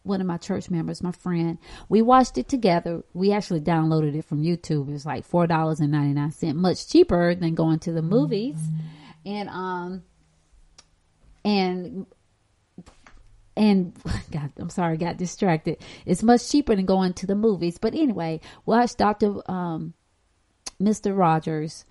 one 0.03 0.21
of 0.21 0.27
my 0.27 0.37
church 0.37 0.69
members, 0.69 1.03
my 1.03 1.11
friend. 1.11 1.57
We 1.89 2.01
watched 2.01 2.37
it 2.37 2.47
together. 2.47 3.03
We 3.13 3.33
actually 3.33 3.59
downloaded 3.59 4.15
it 4.15 4.23
from 4.23 4.41
YouTube. 4.41 4.87
It 4.87 4.93
was 4.93 5.05
like 5.05 5.25
four 5.25 5.47
dollars 5.47 5.81
and 5.81 5.91
ninety 5.91 6.13
nine 6.13 6.31
cent, 6.31 6.57
much 6.57 6.87
cheaper 6.87 7.35
than 7.35 7.55
going 7.55 7.79
to 7.79 7.91
the 7.91 8.01
movies. 8.01 8.57
And 9.27 9.49
um, 9.49 10.03
and 11.43 12.05
and 13.57 13.93
God, 14.31 14.51
I'm 14.57 14.69
sorry, 14.69 14.95
got 14.95 15.17
distracted. 15.17 15.77
It's 16.05 16.23
much 16.23 16.49
cheaper 16.49 16.75
than 16.75 16.85
going 16.85 17.13
to 17.15 17.27
the 17.27 17.35
movies. 17.35 17.77
But 17.77 17.93
anyway, 17.93 18.39
watch 18.65 18.95
Doctor 18.95 19.39
um, 19.51 19.93
Mister 20.79 21.13
Rogers, 21.13 21.83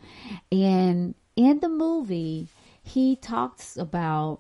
and 0.50 1.14
in 1.36 1.60
the 1.60 1.68
movie, 1.68 2.48
he 2.82 3.16
talks 3.16 3.76
about. 3.76 4.38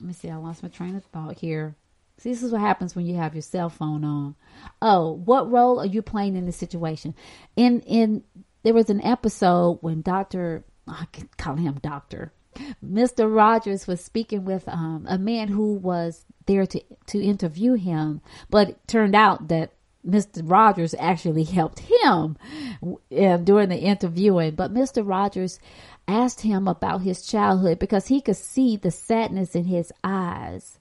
Let 0.00 0.06
me 0.06 0.12
see. 0.12 0.30
I 0.30 0.36
lost 0.36 0.62
my 0.62 0.68
train 0.68 0.94
of 0.94 1.04
thought 1.06 1.40
here. 1.40 1.74
See, 2.18 2.30
this 2.30 2.42
is 2.42 2.52
what 2.52 2.60
happens 2.60 2.94
when 2.94 3.06
you 3.06 3.16
have 3.16 3.34
your 3.34 3.42
cell 3.42 3.68
phone 3.68 4.04
on. 4.04 4.36
Oh, 4.80 5.12
what 5.12 5.50
role 5.50 5.80
are 5.80 5.86
you 5.86 6.00
playing 6.00 6.36
in 6.36 6.46
the 6.46 6.52
situation? 6.52 7.14
In 7.56 7.80
in 7.80 8.22
there 8.62 8.74
was 8.74 8.88
an 8.88 9.02
episode 9.02 9.78
when 9.80 10.02
Doctor 10.02 10.64
I 10.88 11.06
can 11.12 11.28
call 11.36 11.56
him 11.56 11.78
Doctor 11.82 12.32
Mr. 12.84 13.32
Rogers 13.34 13.86
was 13.86 14.00
speaking 14.00 14.44
with 14.44 14.68
um, 14.68 15.06
a 15.08 15.18
man 15.18 15.48
who 15.48 15.74
was 15.74 16.24
there 16.46 16.66
to 16.66 16.80
to 17.06 17.20
interview 17.20 17.74
him, 17.74 18.20
but 18.50 18.70
it 18.70 18.88
turned 18.88 19.14
out 19.14 19.48
that 19.48 19.72
Mr. 20.06 20.42
Rogers 20.44 20.94
actually 20.98 21.44
helped 21.44 21.80
him 21.80 22.36
uh, 22.84 23.36
during 23.38 23.68
the 23.68 23.78
interviewing. 23.78 24.54
But 24.54 24.72
Mr. 24.72 25.06
Rogers 25.06 25.58
asked 26.06 26.42
him 26.42 26.68
about 26.68 27.02
his 27.02 27.26
childhood 27.26 27.78
because 27.78 28.06
he 28.06 28.20
could 28.20 28.36
see 28.36 28.76
the 28.76 28.90
sadness 28.92 29.54
in 29.54 29.64
his 29.64 29.92
eyes, 30.04 30.78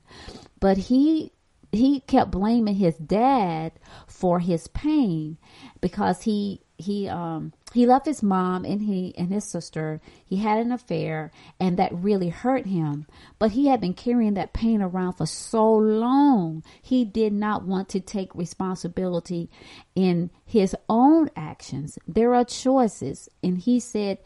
but 0.59 0.77
he 0.77 1.31
he 1.71 1.99
kept 2.01 2.31
blaming 2.31 2.75
his 2.75 2.95
dad 2.97 3.73
for 4.07 4.39
his 4.39 4.67
pain 4.69 5.37
because 5.81 6.21
he 6.21 6.61
he 6.77 7.07
um 7.09 7.51
he 7.75 7.85
left 7.85 8.05
his 8.05 8.23
mom 8.23 8.63
and 8.63 8.81
he 8.81 9.13
and 9.17 9.31
his 9.31 9.43
sister. 9.43 9.99
He 10.25 10.37
had 10.37 10.59
an 10.59 10.71
affair 10.71 11.31
and 11.59 11.77
that 11.77 11.93
really 11.93 12.29
hurt 12.29 12.65
him 12.65 13.05
but 13.37 13.51
he 13.51 13.67
had 13.67 13.81
been 13.81 13.93
carrying 13.93 14.35
that 14.35 14.53
pain 14.53 14.81
around 14.81 15.13
for 15.13 15.25
so 15.25 15.73
long. 15.73 16.63
He 16.81 17.03
did 17.03 17.33
not 17.33 17.65
want 17.65 17.89
to 17.89 17.99
take 17.99 18.33
responsibility 18.33 19.49
in 19.93 20.31
his 20.45 20.75
own 20.87 21.29
actions. 21.35 21.99
There 22.07 22.33
are 22.33 22.45
choices 22.45 23.29
and 23.43 23.57
he 23.57 23.79
said 23.79 24.19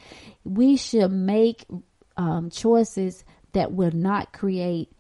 we 0.43 0.77
should 0.77 1.11
make 1.11 1.65
um, 2.17 2.49
choices 2.51 3.23
that 3.53 3.71
will 3.71 3.91
not 3.91 4.31
create 4.31 4.91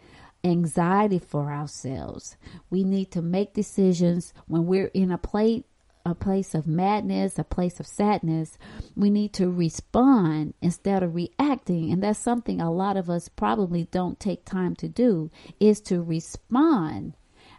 anxiety 0.43 1.19
for 1.19 1.51
ourselves. 1.51 2.35
We 2.69 2.83
need 2.83 3.11
to 3.11 3.21
make 3.21 3.53
decisions 3.53 4.33
when 4.47 4.65
we're 4.65 4.87
in 4.87 5.11
a 5.11 5.17
place 5.17 5.63
a 6.05 6.15
place 6.15 6.55
of 6.55 6.67
madness, 6.67 7.37
a 7.37 7.43
place 7.43 7.79
of 7.79 7.87
sadness, 7.87 8.57
we 8.95 9.09
need 9.09 9.33
to 9.33 9.49
respond 9.49 10.53
instead 10.61 11.03
of 11.03 11.15
reacting. 11.15 11.91
And 11.91 12.03
that's 12.03 12.19
something 12.19 12.61
a 12.61 12.71
lot 12.71 12.97
of 12.97 13.09
us 13.09 13.29
probably 13.29 13.85
don't 13.91 14.19
take 14.19 14.45
time 14.45 14.75
to 14.77 14.87
do 14.87 15.29
is 15.59 15.81
to 15.81 16.01
respond. 16.01 17.13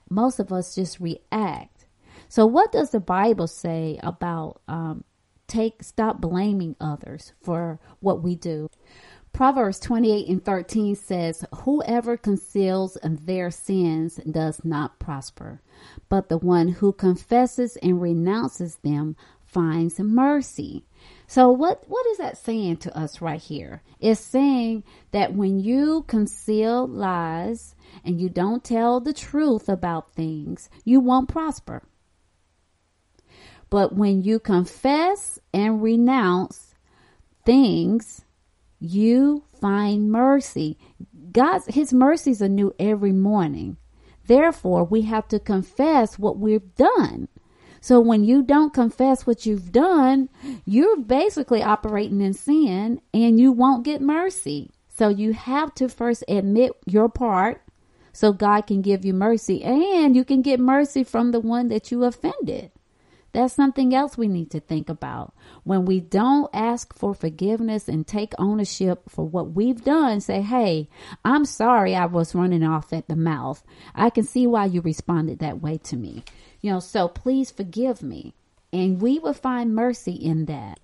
Most 0.08 0.40
of 0.40 0.52
us 0.52 0.74
just 0.74 1.00
react. 1.00 1.86
So 2.28 2.46
what 2.46 2.72
does 2.72 2.90
the 2.90 3.00
Bible 3.00 3.46
say 3.46 3.98
about 4.02 4.60
um, 4.68 5.04
take 5.46 5.82
stop 5.82 6.20
blaming 6.20 6.76
others 6.80 7.32
for 7.42 7.80
what 8.00 8.22
we 8.22 8.36
do? 8.36 8.68
Proverbs 9.32 9.78
28 9.80 10.28
and 10.28 10.44
13 10.44 10.94
says, 10.96 11.44
Whoever 11.62 12.16
conceals 12.16 12.98
their 13.02 13.50
sins 13.50 14.16
does 14.30 14.64
not 14.64 14.98
prosper, 14.98 15.62
but 16.08 16.28
the 16.28 16.38
one 16.38 16.68
who 16.68 16.92
confesses 16.92 17.76
and 17.76 18.02
renounces 18.02 18.76
them 18.76 19.16
finds 19.46 19.98
mercy. 19.98 20.84
So 21.26 21.48
what 21.48 21.84
what 21.88 22.06
is 22.08 22.18
that 22.18 22.36
saying 22.36 22.78
to 22.78 22.96
us 22.96 23.20
right 23.20 23.40
here? 23.40 23.82
It's 23.98 24.20
saying 24.20 24.84
that 25.12 25.34
when 25.34 25.58
you 25.58 26.04
conceal 26.06 26.86
lies 26.86 27.74
and 28.04 28.20
you 28.20 28.28
don't 28.28 28.62
tell 28.62 29.00
the 29.00 29.12
truth 29.12 29.68
about 29.68 30.12
things, 30.12 30.68
you 30.84 31.00
won't 31.00 31.28
prosper. 31.28 31.82
But 33.70 33.94
when 33.94 34.22
you 34.22 34.40
confess 34.40 35.38
and 35.54 35.82
renounce 35.82 36.74
things, 37.44 38.24
you 38.80 39.44
find 39.60 40.10
mercy. 40.10 40.78
God's 41.30 41.66
his 41.66 41.92
mercies 41.92 42.42
are 42.42 42.48
new 42.48 42.74
every 42.78 43.12
morning. 43.12 43.76
Therefore, 44.26 44.84
we 44.84 45.02
have 45.02 45.28
to 45.28 45.38
confess 45.38 46.18
what 46.18 46.38
we've 46.38 46.74
done. 46.74 47.28
So 47.80 47.98
when 47.98 48.24
you 48.24 48.42
don't 48.42 48.74
confess 48.74 49.26
what 49.26 49.46
you've 49.46 49.72
done, 49.72 50.28
you're 50.64 50.98
basically 50.98 51.62
operating 51.62 52.20
in 52.20 52.34
sin 52.34 53.00
and 53.14 53.40
you 53.40 53.52
won't 53.52 53.84
get 53.84 54.02
mercy. 54.02 54.70
So 54.88 55.08
you 55.08 55.32
have 55.32 55.74
to 55.76 55.88
first 55.88 56.24
admit 56.28 56.72
your 56.86 57.08
part 57.08 57.62
so 58.12 58.32
God 58.32 58.62
can 58.62 58.82
give 58.82 59.04
you 59.04 59.14
mercy 59.14 59.62
and 59.62 60.14
you 60.14 60.24
can 60.24 60.42
get 60.42 60.60
mercy 60.60 61.04
from 61.04 61.30
the 61.30 61.40
one 61.40 61.68
that 61.68 61.90
you 61.90 62.04
offended. 62.04 62.70
That's 63.32 63.54
something 63.54 63.94
else 63.94 64.18
we 64.18 64.26
need 64.26 64.50
to 64.50 64.60
think 64.60 64.88
about. 64.88 65.34
When 65.62 65.84
we 65.84 66.00
don't 66.00 66.50
ask 66.52 66.96
for 66.96 67.14
forgiveness 67.14 67.88
and 67.88 68.06
take 68.06 68.32
ownership 68.38 69.08
for 69.08 69.24
what 69.24 69.52
we've 69.52 69.84
done, 69.84 70.20
say, 70.20 70.40
Hey, 70.42 70.88
I'm 71.24 71.44
sorry 71.44 71.94
I 71.94 72.06
was 72.06 72.34
running 72.34 72.64
off 72.64 72.92
at 72.92 73.06
the 73.06 73.16
mouth. 73.16 73.62
I 73.94 74.10
can 74.10 74.24
see 74.24 74.46
why 74.46 74.66
you 74.66 74.80
responded 74.80 75.38
that 75.38 75.60
way 75.60 75.78
to 75.78 75.96
me. 75.96 76.24
You 76.60 76.72
know, 76.72 76.80
so 76.80 77.08
please 77.08 77.50
forgive 77.50 78.02
me. 78.02 78.34
And 78.72 79.00
we 79.00 79.18
will 79.18 79.34
find 79.34 79.74
mercy 79.74 80.12
in 80.12 80.46
that. 80.46 80.80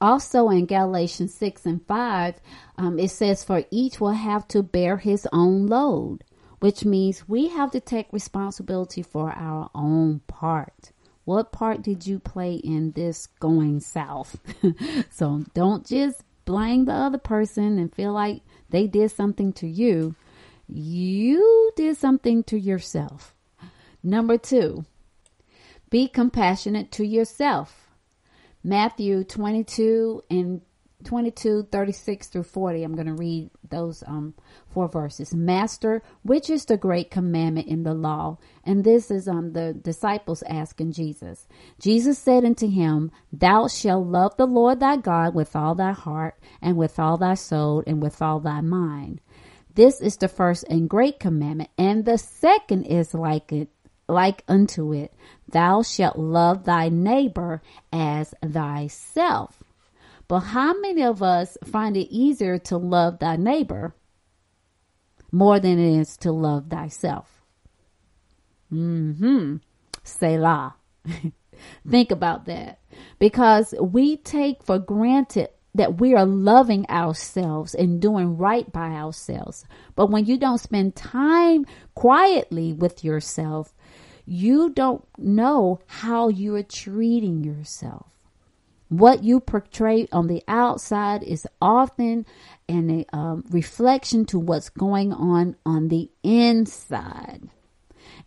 Also 0.00 0.50
in 0.50 0.66
Galatians 0.66 1.32
6 1.34 1.66
and 1.66 1.86
5, 1.86 2.40
um, 2.76 2.98
it 2.98 3.10
says, 3.10 3.44
For 3.44 3.64
each 3.70 4.00
will 4.00 4.10
have 4.10 4.46
to 4.48 4.62
bear 4.62 4.98
his 4.98 5.26
own 5.32 5.66
load, 5.66 6.24
which 6.58 6.84
means 6.84 7.28
we 7.28 7.48
have 7.48 7.70
to 7.70 7.80
take 7.80 8.12
responsibility 8.12 9.02
for 9.02 9.30
our 9.30 9.70
own 9.74 10.20
part. 10.26 10.92
What 11.24 11.52
part 11.52 11.82
did 11.82 12.06
you 12.06 12.18
play 12.18 12.54
in 12.54 12.92
this 12.92 13.26
going 13.40 13.80
south? 13.80 14.36
so 15.10 15.44
don't 15.54 15.86
just 15.86 16.22
blame 16.44 16.84
the 16.84 16.92
other 16.92 17.18
person 17.18 17.78
and 17.78 17.94
feel 17.94 18.12
like 18.12 18.42
they 18.70 18.86
did 18.86 19.10
something 19.10 19.52
to 19.54 19.66
you. 19.66 20.14
You 20.68 21.72
did 21.76 21.96
something 21.96 22.44
to 22.44 22.58
yourself. 22.58 23.34
Number 24.02 24.36
two, 24.36 24.84
be 25.90 26.08
compassionate 26.08 26.92
to 26.92 27.06
yourself. 27.06 27.88
Matthew 28.62 29.24
22 29.24 30.24
and 30.30 30.60
22, 31.04 31.68
36 31.70 32.26
through 32.28 32.42
40. 32.42 32.82
I'm 32.82 32.94
going 32.94 33.06
to 33.06 33.14
read 33.14 33.50
those 33.68 34.02
um, 34.06 34.34
four 34.68 34.88
verses. 34.88 35.34
Master, 35.34 36.02
which 36.22 36.50
is 36.50 36.64
the 36.64 36.76
great 36.76 37.10
commandment 37.10 37.68
in 37.68 37.82
the 37.82 37.94
law? 37.94 38.38
And 38.64 38.84
this 38.84 39.10
is 39.10 39.28
um, 39.28 39.52
the 39.52 39.72
disciples 39.74 40.42
asking 40.48 40.92
Jesus. 40.92 41.46
Jesus 41.80 42.18
said 42.18 42.44
unto 42.44 42.68
him, 42.68 43.10
Thou 43.32 43.68
shalt 43.68 44.06
love 44.06 44.36
the 44.36 44.46
Lord 44.46 44.80
thy 44.80 44.96
God 44.96 45.34
with 45.34 45.54
all 45.54 45.74
thy 45.74 45.92
heart, 45.92 46.38
and 46.60 46.76
with 46.76 46.98
all 46.98 47.16
thy 47.16 47.34
soul, 47.34 47.82
and 47.86 48.02
with 48.02 48.20
all 48.22 48.40
thy 48.40 48.60
mind. 48.60 49.20
This 49.74 50.00
is 50.00 50.16
the 50.16 50.28
first 50.28 50.64
and 50.70 50.88
great 50.88 51.18
commandment, 51.18 51.70
and 51.76 52.04
the 52.04 52.18
second 52.18 52.84
is 52.84 53.12
like 53.12 53.52
it, 53.52 53.68
like 54.08 54.44
unto 54.46 54.92
it. 54.92 55.12
Thou 55.48 55.82
shalt 55.82 56.16
love 56.16 56.64
thy 56.64 56.88
neighbor 56.88 57.60
as 57.92 58.34
thyself. 58.40 59.63
But 60.28 60.40
how 60.40 60.78
many 60.80 61.02
of 61.02 61.22
us 61.22 61.58
find 61.64 61.96
it 61.96 62.12
easier 62.12 62.58
to 62.58 62.76
love 62.76 63.18
thy 63.18 63.36
neighbor 63.36 63.94
more 65.30 65.60
than 65.60 65.78
it 65.78 66.00
is 66.00 66.16
to 66.18 66.32
love 66.32 66.68
thyself? 66.68 67.42
Mm-hmm. 68.72 69.56
Selah. 70.02 70.76
Think 71.88 72.10
about 72.10 72.46
that 72.46 72.80
because 73.18 73.74
we 73.80 74.16
take 74.16 74.62
for 74.62 74.78
granted 74.78 75.48
that 75.74 76.00
we 76.00 76.14
are 76.14 76.26
loving 76.26 76.86
ourselves 76.88 77.74
and 77.74 78.00
doing 78.00 78.36
right 78.36 78.70
by 78.72 78.90
ourselves. 78.90 79.64
But 79.96 80.10
when 80.10 80.24
you 80.24 80.38
don't 80.38 80.58
spend 80.58 80.94
time 80.94 81.66
quietly 81.94 82.72
with 82.72 83.04
yourself, 83.04 83.74
you 84.24 84.70
don't 84.70 85.04
know 85.18 85.80
how 85.86 86.28
you 86.28 86.54
are 86.54 86.62
treating 86.62 87.42
yourself. 87.42 88.13
What 88.98 89.24
you 89.24 89.40
portray 89.40 90.06
on 90.12 90.28
the 90.28 90.44
outside 90.46 91.24
is 91.24 91.48
often 91.60 92.26
an 92.68 93.04
um, 93.12 93.44
reflection 93.50 94.24
to 94.26 94.38
what's 94.38 94.68
going 94.68 95.12
on 95.12 95.56
on 95.66 95.88
the 95.88 96.10
inside. 96.22 97.48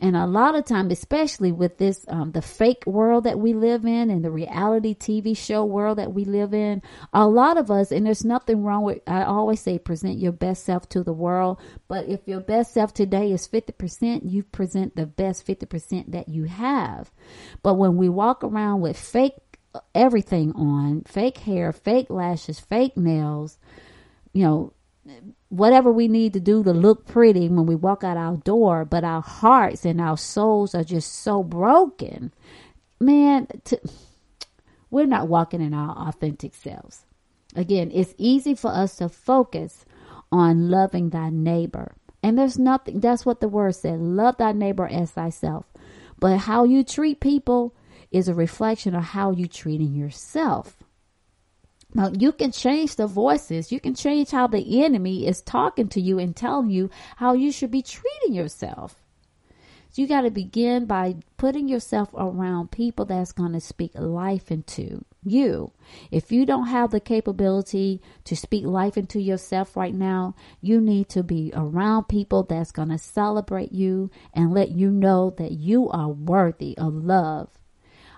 And 0.01 0.17
a 0.17 0.27
lot 0.27 0.55
of 0.55 0.65
time, 0.65 0.91
especially 0.91 1.51
with 1.51 1.77
this, 1.77 2.05
um, 2.09 2.31
the 2.31 2.41
fake 2.41 2.83
world 2.85 3.23
that 3.23 3.39
we 3.39 3.53
live 3.53 3.85
in 3.85 4.09
and 4.09 4.25
the 4.25 4.29
reality 4.29 4.93
TV 4.93 5.35
show 5.35 5.63
world 5.63 5.97
that 5.99 6.13
we 6.13 6.25
live 6.25 6.53
in, 6.53 6.81
a 7.13 7.27
lot 7.27 7.57
of 7.57 7.71
us, 7.71 7.91
and 7.91 8.05
there's 8.05 8.25
nothing 8.25 8.63
wrong 8.63 8.83
with, 8.83 8.99
I 9.07 9.23
always 9.23 9.61
say 9.61 9.79
present 9.79 10.19
your 10.19 10.33
best 10.33 10.65
self 10.65 10.87
to 10.89 11.03
the 11.03 11.13
world. 11.13 11.59
But 11.87 12.07
if 12.07 12.27
your 12.27 12.41
best 12.41 12.73
self 12.73 12.93
today 12.93 13.31
is 13.31 13.47
50%, 13.47 14.29
you 14.29 14.43
present 14.43 14.95
the 14.95 15.05
best 15.05 15.47
50% 15.47 16.11
that 16.11 16.27
you 16.29 16.43
have. 16.43 17.09
But 17.63 17.75
when 17.75 17.95
we 17.95 18.09
walk 18.09 18.43
around 18.43 18.81
with 18.81 18.99
fake 18.99 19.35
everything 19.93 20.51
on, 20.53 21.01
fake 21.01 21.39
hair, 21.39 21.71
fake 21.71 22.09
lashes, 22.09 22.59
fake 22.59 22.97
nails, 22.97 23.57
you 24.33 24.43
know, 24.43 24.73
whatever 25.49 25.91
we 25.91 26.07
need 26.07 26.33
to 26.33 26.39
do 26.39 26.63
to 26.63 26.73
look 26.73 27.05
pretty 27.05 27.47
when 27.47 27.65
we 27.65 27.75
walk 27.75 28.03
out 28.03 28.17
our 28.17 28.37
door, 28.37 28.85
but 28.85 29.03
our 29.03 29.21
hearts 29.21 29.85
and 29.85 30.01
our 30.01 30.17
souls 30.17 30.75
are 30.75 30.83
just 30.83 31.13
so 31.13 31.43
broken. 31.43 32.33
Man, 32.99 33.47
to, 33.65 33.79
we're 34.89 35.05
not 35.05 35.27
walking 35.27 35.61
in 35.61 35.73
our 35.73 36.07
authentic 36.07 36.53
selves. 36.55 37.05
Again, 37.55 37.91
it's 37.93 38.13
easy 38.17 38.53
for 38.55 38.71
us 38.71 38.97
to 38.97 39.09
focus 39.09 39.85
on 40.31 40.69
loving 40.69 41.09
thy 41.09 41.29
neighbor. 41.29 41.95
And 42.21 42.37
there's 42.37 42.59
nothing, 42.59 42.99
that's 42.99 43.25
what 43.25 43.39
the 43.39 43.47
word 43.47 43.75
said 43.75 43.99
love 43.99 44.37
thy 44.37 44.51
neighbor 44.51 44.87
as 44.87 45.11
thyself. 45.11 45.65
But 46.19 46.39
how 46.39 46.63
you 46.65 46.83
treat 46.83 47.19
people 47.19 47.73
is 48.11 48.27
a 48.27 48.33
reflection 48.33 48.95
of 48.95 49.03
how 49.03 49.31
you're 49.31 49.47
treating 49.47 49.93
yourself. 49.93 50.77
Now, 51.93 52.11
you 52.17 52.31
can 52.31 52.51
change 52.51 52.95
the 52.95 53.07
voices. 53.07 53.71
You 53.71 53.79
can 53.79 53.95
change 53.95 54.31
how 54.31 54.47
the 54.47 54.83
enemy 54.83 55.25
is 55.25 55.41
talking 55.41 55.87
to 55.89 56.01
you 56.01 56.19
and 56.19 56.35
telling 56.35 56.69
you 56.69 56.89
how 57.15 57.33
you 57.33 57.51
should 57.51 57.71
be 57.71 57.81
treating 57.81 58.33
yourself. 58.33 59.01
So 59.89 60.01
you 60.01 60.07
got 60.07 60.21
to 60.21 60.31
begin 60.31 60.85
by 60.85 61.15
putting 61.37 61.67
yourself 61.69 62.09
around 62.13 62.71
people 62.71 63.05
that's 63.05 63.31
going 63.31 63.53
to 63.53 63.61
speak 63.61 63.91
life 63.95 64.51
into 64.51 65.05
you. 65.23 65.71
If 66.11 66.31
you 66.31 66.45
don't 66.45 66.67
have 66.67 66.91
the 66.91 66.99
capability 66.99 68.01
to 68.25 68.35
speak 68.35 68.65
life 68.65 68.97
into 68.97 69.21
yourself 69.21 69.77
right 69.77 69.95
now, 69.95 70.35
you 70.61 70.81
need 70.81 71.09
to 71.09 71.23
be 71.23 71.51
around 71.55 72.09
people 72.09 72.43
that's 72.43 72.71
going 72.71 72.89
to 72.89 72.97
celebrate 72.97 73.71
you 73.71 74.11
and 74.33 74.53
let 74.53 74.71
you 74.71 74.91
know 74.91 75.33
that 75.37 75.53
you 75.53 75.89
are 75.89 76.09
worthy 76.09 76.77
of 76.77 76.93
love. 76.93 77.49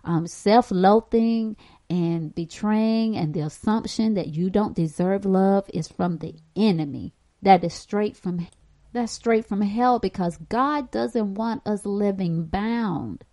Um, 0.03 0.27
Self 0.27 0.71
loathing 0.71 1.55
and 1.89 2.33
betraying 2.33 3.17
and 3.17 3.33
the 3.33 3.41
assumption 3.41 4.13
that 4.13 4.27
you 4.27 4.49
don't 4.49 4.75
deserve 4.75 5.25
love 5.25 5.69
is 5.73 5.87
from 5.87 6.17
the 6.17 6.35
enemy. 6.55 7.13
That 7.41 7.63
is 7.63 7.73
straight 7.73 8.15
from 8.17 8.47
that's 8.91 9.11
straight 9.11 9.45
from 9.45 9.61
hell 9.61 9.99
because 9.99 10.37
God 10.49 10.89
doesn't 10.91 11.35
want 11.35 11.65
us 11.65 11.85
living 11.85 12.45
bound. 12.45 13.23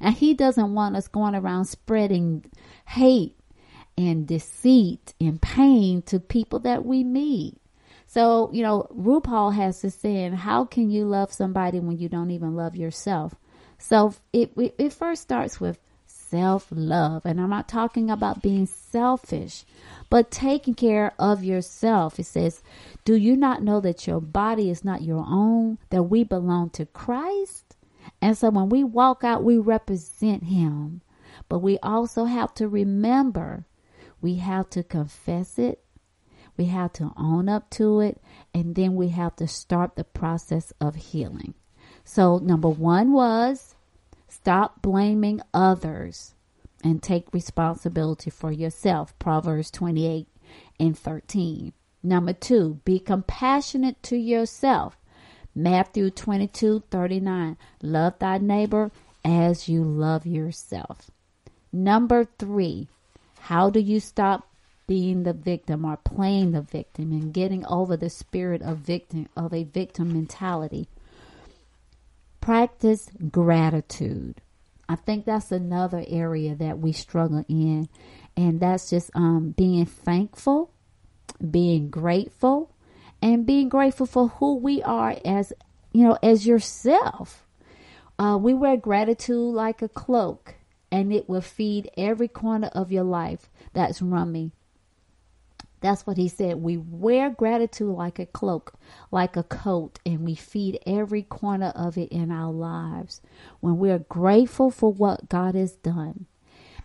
And 0.00 0.14
he 0.14 0.34
doesn't 0.34 0.74
want 0.74 0.96
us 0.96 1.08
going 1.08 1.34
around 1.34 1.66
spreading 1.66 2.44
hate 2.86 3.38
and 3.96 4.26
deceit 4.26 5.14
and 5.20 5.40
pain 5.40 6.02
to 6.02 6.18
people 6.18 6.60
that 6.60 6.84
we 6.84 7.04
meet. 7.04 7.58
So, 8.06 8.50
you 8.52 8.62
know, 8.62 8.86
RuPaul 8.94 9.54
has 9.54 9.80
this 9.80 9.94
saying, 9.94 10.32
how 10.34 10.64
can 10.64 10.90
you 10.90 11.06
love 11.06 11.32
somebody 11.32 11.80
when 11.80 11.98
you 11.98 12.08
don't 12.08 12.30
even 12.30 12.54
love 12.54 12.76
yourself? 12.76 13.34
So 13.78 14.14
it, 14.32 14.52
it 14.56 14.92
first 14.92 15.22
starts 15.22 15.60
with 15.60 15.78
self 16.32 16.68
love. 16.70 17.26
And 17.26 17.38
I'm 17.38 17.50
not 17.50 17.68
talking 17.68 18.10
about 18.10 18.40
being 18.40 18.64
selfish, 18.64 19.66
but 20.08 20.30
taking 20.30 20.74
care 20.74 21.12
of 21.18 21.44
yourself. 21.44 22.18
It 22.18 22.24
says, 22.24 22.62
Do 23.04 23.14
you 23.14 23.36
not 23.36 23.62
know 23.62 23.80
that 23.80 24.06
your 24.06 24.20
body 24.20 24.70
is 24.70 24.82
not 24.82 25.02
your 25.02 25.24
own, 25.28 25.76
that 25.90 26.04
we 26.04 26.24
belong 26.24 26.70
to 26.70 26.86
Christ? 26.86 27.76
And 28.22 28.36
so 28.36 28.48
when 28.48 28.70
we 28.70 28.82
walk 28.82 29.22
out, 29.24 29.44
we 29.44 29.58
represent 29.58 30.44
Him. 30.44 31.02
But 31.50 31.58
we 31.58 31.78
also 31.80 32.24
have 32.24 32.54
to 32.54 32.66
remember 32.66 33.66
we 34.22 34.36
have 34.36 34.70
to 34.70 34.82
confess 34.82 35.58
it, 35.58 35.84
we 36.56 36.66
have 36.66 36.94
to 36.94 37.12
own 37.16 37.48
up 37.48 37.68
to 37.70 38.00
it, 38.00 38.22
and 38.54 38.74
then 38.74 38.94
we 38.94 39.08
have 39.08 39.36
to 39.36 39.46
start 39.46 39.96
the 39.96 40.04
process 40.04 40.72
of 40.80 40.94
healing. 40.94 41.54
So, 42.04 42.38
number 42.38 42.68
one 42.68 43.12
was 43.12 43.74
Stop 44.34 44.80
blaming 44.80 45.42
others 45.52 46.34
and 46.82 47.02
take 47.02 47.32
responsibility 47.34 48.30
for 48.30 48.50
yourself. 48.50 49.16
Proverbs 49.18 49.70
28 49.70 50.26
and 50.80 50.98
13. 50.98 51.74
Number 52.02 52.32
two, 52.32 52.80
be 52.84 52.98
compassionate 52.98 54.02
to 54.04 54.16
yourself. 54.16 54.96
Matthew 55.54 56.10
22 56.10 56.82
39. 56.90 57.58
Love 57.82 58.18
thy 58.18 58.38
neighbor 58.38 58.90
as 59.22 59.68
you 59.68 59.84
love 59.84 60.26
yourself. 60.26 61.10
Number 61.70 62.24
three, 62.24 62.88
how 63.38 63.68
do 63.68 63.80
you 63.80 64.00
stop 64.00 64.48
being 64.86 65.24
the 65.24 65.34
victim 65.34 65.84
or 65.84 65.98
playing 65.98 66.52
the 66.52 66.62
victim 66.62 67.12
and 67.12 67.34
getting 67.34 67.66
over 67.66 67.98
the 67.98 68.10
spirit 68.10 68.62
of 68.62 68.78
victim 68.78 69.28
of 69.36 69.52
a 69.52 69.64
victim 69.64 70.12
mentality? 70.14 70.88
Practice 72.42 73.08
gratitude. 73.30 74.42
I 74.88 74.96
think 74.96 75.24
that's 75.24 75.52
another 75.52 76.04
area 76.06 76.54
that 76.56 76.78
we 76.78 76.92
struggle 76.92 77.44
in. 77.48 77.88
And 78.36 78.60
that's 78.60 78.90
just 78.90 79.10
um, 79.14 79.54
being 79.56 79.86
thankful, 79.86 80.70
being 81.50 81.88
grateful, 81.88 82.74
and 83.22 83.46
being 83.46 83.68
grateful 83.68 84.06
for 84.06 84.28
who 84.28 84.56
we 84.56 84.82
are 84.82 85.16
as, 85.24 85.52
you 85.92 86.04
know, 86.04 86.18
as 86.22 86.46
yourself. 86.46 87.46
Uh, 88.18 88.36
we 88.40 88.54
wear 88.54 88.76
gratitude 88.76 89.54
like 89.54 89.80
a 89.80 89.88
cloak, 89.88 90.56
and 90.90 91.12
it 91.12 91.28
will 91.28 91.40
feed 91.40 91.90
every 91.96 92.28
corner 92.28 92.68
of 92.74 92.92
your 92.92 93.04
life. 93.04 93.48
That's 93.72 94.02
Rumi. 94.02 94.52
That's 95.82 96.06
what 96.06 96.16
he 96.16 96.28
said. 96.28 96.62
We 96.62 96.76
wear 96.76 97.28
gratitude 97.28 97.94
like 97.94 98.20
a 98.20 98.26
cloak, 98.26 98.74
like 99.10 99.36
a 99.36 99.42
coat, 99.42 99.98
and 100.06 100.20
we 100.20 100.36
feed 100.36 100.78
every 100.86 101.22
corner 101.22 101.72
of 101.74 101.98
it 101.98 102.10
in 102.10 102.30
our 102.30 102.52
lives. 102.52 103.20
When 103.60 103.78
we're 103.78 103.98
grateful 103.98 104.70
for 104.70 104.92
what 104.92 105.28
God 105.28 105.56
has 105.56 105.72
done, 105.72 106.26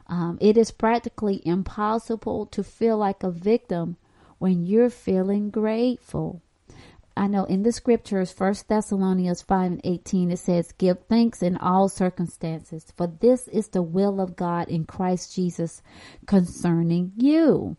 um, 0.07 0.39
it 0.41 0.57
is 0.57 0.71
practically 0.71 1.41
impossible 1.45 2.47
to 2.47 2.63
feel 2.63 2.97
like 2.97 3.21
a 3.21 3.29
victim 3.29 3.97
when 4.39 4.65
you're 4.65 4.89
feeling 4.89 5.51
grateful. 5.51 6.41
I 7.15 7.27
know 7.27 7.45
in 7.45 7.63
the 7.63 7.71
scriptures, 7.71 8.31
First 8.31 8.67
Thessalonians 8.67 9.41
5 9.41 9.71
and 9.71 9.81
18, 9.83 10.31
it 10.31 10.37
says, 10.37 10.71
Give 10.71 10.97
thanks 11.09 11.41
in 11.43 11.57
all 11.57 11.89
circumstances, 11.89 12.91
for 12.95 13.07
this 13.07 13.47
is 13.47 13.69
the 13.69 13.81
will 13.81 14.19
of 14.21 14.35
God 14.35 14.69
in 14.69 14.85
Christ 14.85 15.35
Jesus 15.35 15.81
concerning 16.25 17.13
you. 17.15 17.77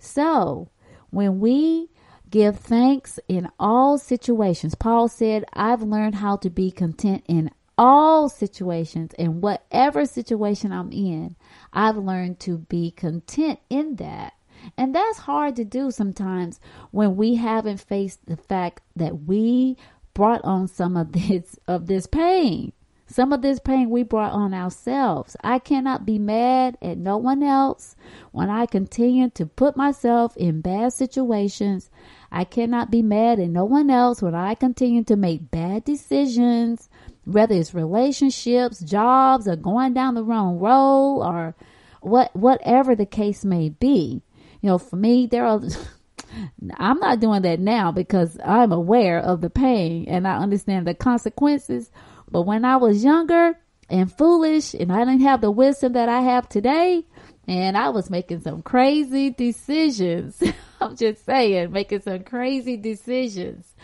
So, 0.00 0.70
when 1.10 1.40
we 1.40 1.90
give 2.30 2.58
thanks 2.58 3.20
in 3.28 3.48
all 3.60 3.98
situations, 3.98 4.74
Paul 4.74 5.08
said, 5.08 5.44
I've 5.52 5.82
learned 5.82 6.16
how 6.16 6.36
to 6.38 6.50
be 6.50 6.70
content 6.70 7.22
in 7.28 7.50
all 7.76 8.28
situations, 8.28 9.12
in 9.18 9.40
whatever 9.40 10.06
situation 10.06 10.72
I'm 10.72 10.90
in, 10.90 11.36
I've 11.72 11.96
learned 11.96 12.40
to 12.40 12.58
be 12.58 12.90
content 12.90 13.60
in 13.68 13.96
that. 13.96 14.32
And 14.76 14.94
that's 14.94 15.18
hard 15.18 15.56
to 15.56 15.64
do 15.64 15.90
sometimes 15.90 16.60
when 16.90 17.16
we 17.16 17.36
haven't 17.36 17.80
faced 17.80 18.26
the 18.26 18.36
fact 18.36 18.82
that 18.96 19.22
we 19.24 19.76
brought 20.14 20.42
on 20.44 20.66
some 20.66 20.96
of 20.96 21.12
this 21.12 21.58
of 21.66 21.86
this 21.86 22.06
pain. 22.06 22.72
Some 23.10 23.32
of 23.32 23.42
this 23.42 23.58
pain 23.58 23.90
we 23.90 24.04
brought 24.04 24.30
on 24.30 24.54
ourselves. 24.54 25.36
I 25.42 25.58
cannot 25.58 26.06
be 26.06 26.16
mad 26.16 26.78
at 26.80 26.96
no 26.96 27.16
one 27.16 27.42
else 27.42 27.96
when 28.30 28.48
I 28.48 28.66
continue 28.66 29.30
to 29.30 29.46
put 29.46 29.76
myself 29.76 30.36
in 30.36 30.60
bad 30.60 30.92
situations. 30.92 31.90
I 32.30 32.44
cannot 32.44 32.88
be 32.88 33.02
mad 33.02 33.40
at 33.40 33.50
no 33.50 33.64
one 33.64 33.90
else 33.90 34.22
when 34.22 34.36
I 34.36 34.54
continue 34.54 35.02
to 35.04 35.16
make 35.16 35.50
bad 35.50 35.82
decisions, 35.82 36.88
whether 37.24 37.56
it's 37.56 37.74
relationships, 37.74 38.78
jobs, 38.78 39.48
or 39.48 39.56
going 39.56 39.92
down 39.92 40.14
the 40.14 40.22
wrong 40.22 40.60
road, 40.60 41.22
or 41.24 41.56
what 42.02 42.34
whatever 42.36 42.94
the 42.94 43.06
case 43.06 43.44
may 43.44 43.70
be. 43.70 44.22
You 44.60 44.68
know, 44.68 44.78
for 44.78 44.94
me, 44.94 45.26
there 45.26 45.44
are. 45.46 45.60
I'm 46.76 47.00
not 47.00 47.18
doing 47.18 47.42
that 47.42 47.58
now 47.58 47.90
because 47.90 48.38
I'm 48.44 48.70
aware 48.70 49.18
of 49.18 49.40
the 49.40 49.50
pain 49.50 50.06
and 50.06 50.28
I 50.28 50.36
understand 50.36 50.86
the 50.86 50.94
consequences. 50.94 51.90
But 52.30 52.42
when 52.42 52.64
I 52.64 52.76
was 52.76 53.04
younger, 53.04 53.56
and 53.90 54.10
foolish 54.10 54.72
and 54.72 54.92
I 54.92 55.00
didn't 55.04 55.22
have 55.22 55.40
the 55.40 55.50
wisdom 55.50 55.92
that 55.94 56.08
I 56.08 56.20
have 56.20 56.48
today, 56.48 57.04
and 57.46 57.76
I 57.76 57.88
was 57.88 58.08
making 58.08 58.40
some 58.40 58.62
crazy 58.62 59.30
decisions. 59.30 60.42
I'm 60.80 60.96
just 60.96 61.26
saying, 61.26 61.72
making 61.72 62.02
some 62.02 62.22
crazy 62.22 62.76
decisions. 62.76 63.74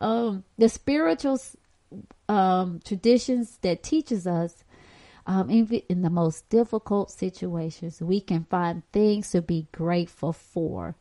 Um, 0.00 0.44
the 0.56 0.68
spiritual 0.68 1.40
um, 2.28 2.80
traditions 2.84 3.58
that 3.62 3.82
teaches 3.82 4.26
us 4.26 4.64
um, 5.26 5.50
in, 5.50 5.66
in 5.88 6.02
the 6.02 6.10
most 6.10 6.48
difficult 6.48 7.10
situations, 7.10 8.00
we 8.00 8.20
can 8.20 8.44
find 8.44 8.84
things 8.92 9.32
to 9.32 9.42
be 9.42 9.66
grateful 9.72 10.32
for. 10.32 10.94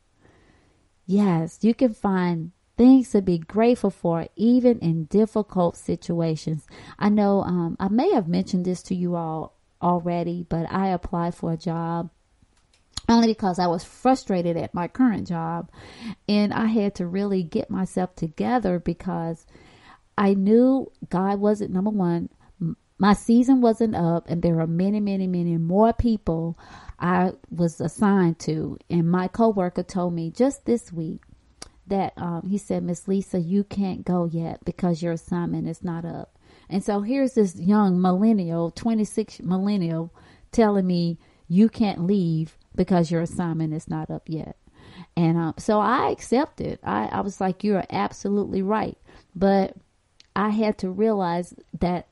Yes, 1.05 1.59
you 1.61 1.75
can 1.75 1.93
find 1.93 2.51
things 2.77 3.11
to 3.11 3.21
be 3.21 3.37
grateful 3.37 3.89
for 3.89 4.27
even 4.35 4.79
in 4.79 5.05
difficult 5.05 5.77
situations. 5.77 6.67
I 6.99 7.09
know 7.09 7.41
um, 7.41 7.77
I 7.79 7.87
may 7.87 8.11
have 8.13 8.27
mentioned 8.27 8.65
this 8.65 8.83
to 8.83 8.95
you 8.95 9.15
all 9.15 9.55
already, 9.81 10.45
but 10.47 10.71
I 10.71 10.89
applied 10.89 11.35
for 11.35 11.53
a 11.53 11.57
job 11.57 12.09
only 13.07 13.27
because 13.27 13.59
I 13.59 13.67
was 13.67 13.83
frustrated 13.83 14.57
at 14.57 14.73
my 14.73 14.87
current 14.87 15.27
job 15.27 15.69
and 16.27 16.53
I 16.53 16.65
had 16.65 16.95
to 16.95 17.05
really 17.05 17.43
get 17.43 17.69
myself 17.69 18.15
together 18.15 18.79
because 18.79 19.45
I 20.17 20.33
knew 20.33 20.91
God 21.09 21.39
wasn't 21.39 21.71
number 21.71 21.91
one. 21.91 22.29
My 22.97 23.11
season 23.11 23.59
wasn't 23.59 23.93
up, 23.93 24.29
and 24.29 24.41
there 24.41 24.61
are 24.61 24.67
many, 24.67 25.01
many, 25.01 25.27
many 25.27 25.57
more 25.57 25.91
people 25.91 26.57
I 26.97 27.33
was 27.49 27.81
assigned 27.81 28.39
to. 28.39 28.77
And 28.89 29.11
my 29.11 29.27
coworker 29.27 29.83
told 29.83 30.13
me 30.13 30.31
just 30.31 30.65
this 30.65 30.93
week 30.93 31.21
that 31.87 32.13
um, 32.17 32.47
he 32.49 32.57
said, 32.57 32.83
Miss 32.83 33.07
Lisa, 33.07 33.39
you 33.39 33.63
can't 33.63 34.05
go 34.05 34.25
yet 34.25 34.63
because 34.65 35.01
your 35.01 35.13
assignment 35.13 35.67
is 35.67 35.83
not 35.83 36.05
up. 36.05 36.37
And 36.69 36.83
so 36.83 37.01
here's 37.01 37.33
this 37.33 37.55
young 37.55 38.01
millennial, 38.01 38.71
26 38.71 39.41
millennial, 39.41 40.13
telling 40.51 40.87
me 40.87 41.19
you 41.47 41.69
can't 41.69 42.05
leave 42.05 42.57
because 42.75 43.11
your 43.11 43.21
assignment 43.21 43.73
is 43.73 43.87
not 43.87 44.09
up 44.09 44.23
yet. 44.27 44.57
And 45.15 45.37
um, 45.37 45.53
so 45.57 45.79
I 45.79 46.09
accepted. 46.09 46.79
I, 46.83 47.05
I 47.07 47.21
was 47.21 47.39
like, 47.39 47.63
you're 47.63 47.83
absolutely 47.89 48.61
right. 48.61 48.97
But 49.35 49.75
I 50.35 50.49
had 50.49 50.77
to 50.79 50.89
realize 50.89 51.53
that 51.79 52.07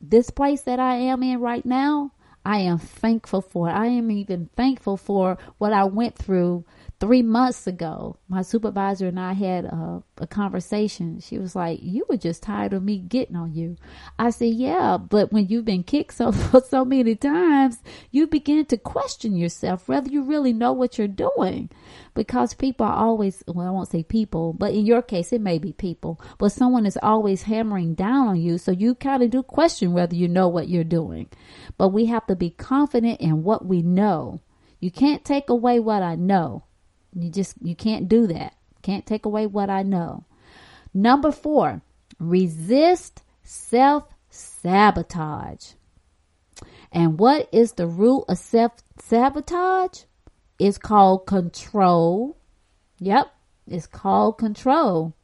this 0.00 0.30
place 0.30 0.62
that 0.62 0.80
I 0.80 0.96
am 0.96 1.22
in 1.22 1.40
right 1.40 1.64
now, 1.64 2.12
I 2.44 2.60
am 2.60 2.78
thankful 2.78 3.42
for. 3.42 3.68
I 3.68 3.86
am 3.86 4.10
even 4.10 4.48
thankful 4.56 4.96
for 4.96 5.38
what 5.58 5.72
I 5.72 5.84
went 5.84 6.16
through 6.16 6.64
three 7.00 7.22
months 7.22 7.68
ago, 7.68 8.16
my 8.28 8.42
supervisor 8.42 9.06
and 9.06 9.20
I 9.20 9.32
had 9.32 9.64
a, 9.66 10.02
a, 10.18 10.26
conversation. 10.26 11.20
She 11.20 11.38
was 11.38 11.54
like, 11.54 11.78
"You 11.80 12.04
were 12.08 12.16
just 12.16 12.42
tired 12.42 12.72
of 12.72 12.82
me 12.82 12.98
getting 12.98 13.36
on 13.36 13.54
you." 13.54 13.76
I 14.18 14.30
said, 14.30 14.54
"Yeah, 14.54 14.96
but 14.98 15.32
when 15.32 15.46
you've 15.46 15.64
been 15.64 15.84
kicked 15.84 16.14
so 16.14 16.32
so 16.32 16.84
many 16.84 17.14
times, 17.14 17.82
you 18.10 18.26
begin 18.26 18.64
to 18.66 18.76
question 18.76 19.36
yourself 19.36 19.88
whether 19.88 20.10
you 20.10 20.22
really 20.22 20.52
know 20.52 20.72
what 20.72 20.98
you're 20.98 21.06
doing, 21.06 21.70
because 22.14 22.54
people 22.54 22.86
are 22.86 22.96
always 22.96 23.44
well, 23.46 23.68
I 23.68 23.70
won't 23.70 23.88
say 23.88 24.02
people, 24.02 24.52
but 24.52 24.74
in 24.74 24.84
your 24.84 25.02
case, 25.02 25.32
it 25.32 25.40
may 25.40 25.58
be 25.58 25.72
people, 25.72 26.20
but 26.38 26.50
someone 26.50 26.84
is 26.86 26.98
always 27.00 27.42
hammering 27.42 27.94
down 27.94 28.28
on 28.28 28.40
you, 28.40 28.58
so 28.58 28.72
you 28.72 28.96
kind 28.96 29.22
of 29.22 29.30
do 29.30 29.42
question 29.44 29.92
whether 29.92 30.16
you 30.16 30.26
know 30.26 30.48
what 30.48 30.68
you're 30.68 30.84
doing. 30.84 31.28
But 31.76 31.90
we 31.90 32.06
have 32.06 32.26
to 32.26 32.34
be 32.34 32.50
confident 32.50 33.20
in 33.20 33.44
what 33.44 33.64
we 33.64 33.82
know." 33.82 34.40
You 34.80 34.92
can't 34.92 35.24
take 35.24 35.50
away 35.50 35.80
what 35.80 36.04
I 36.04 36.14
know 36.14 36.62
you 37.14 37.30
just 37.30 37.54
you 37.62 37.74
can't 37.74 38.08
do 38.08 38.26
that. 38.28 38.54
Can't 38.82 39.06
take 39.06 39.26
away 39.26 39.46
what 39.46 39.70
I 39.70 39.82
know. 39.82 40.24
Number 40.94 41.32
4, 41.32 41.82
resist 42.18 43.22
self 43.42 44.04
sabotage. 44.30 45.72
And 46.90 47.18
what 47.18 47.48
is 47.52 47.72
the 47.72 47.86
root 47.86 48.24
of 48.28 48.38
self 48.38 48.72
sabotage? 48.98 50.04
It's 50.58 50.78
called 50.78 51.26
control. 51.26 52.36
Yep, 52.98 53.28
it's 53.68 53.86
called 53.86 54.38
control. 54.38 55.14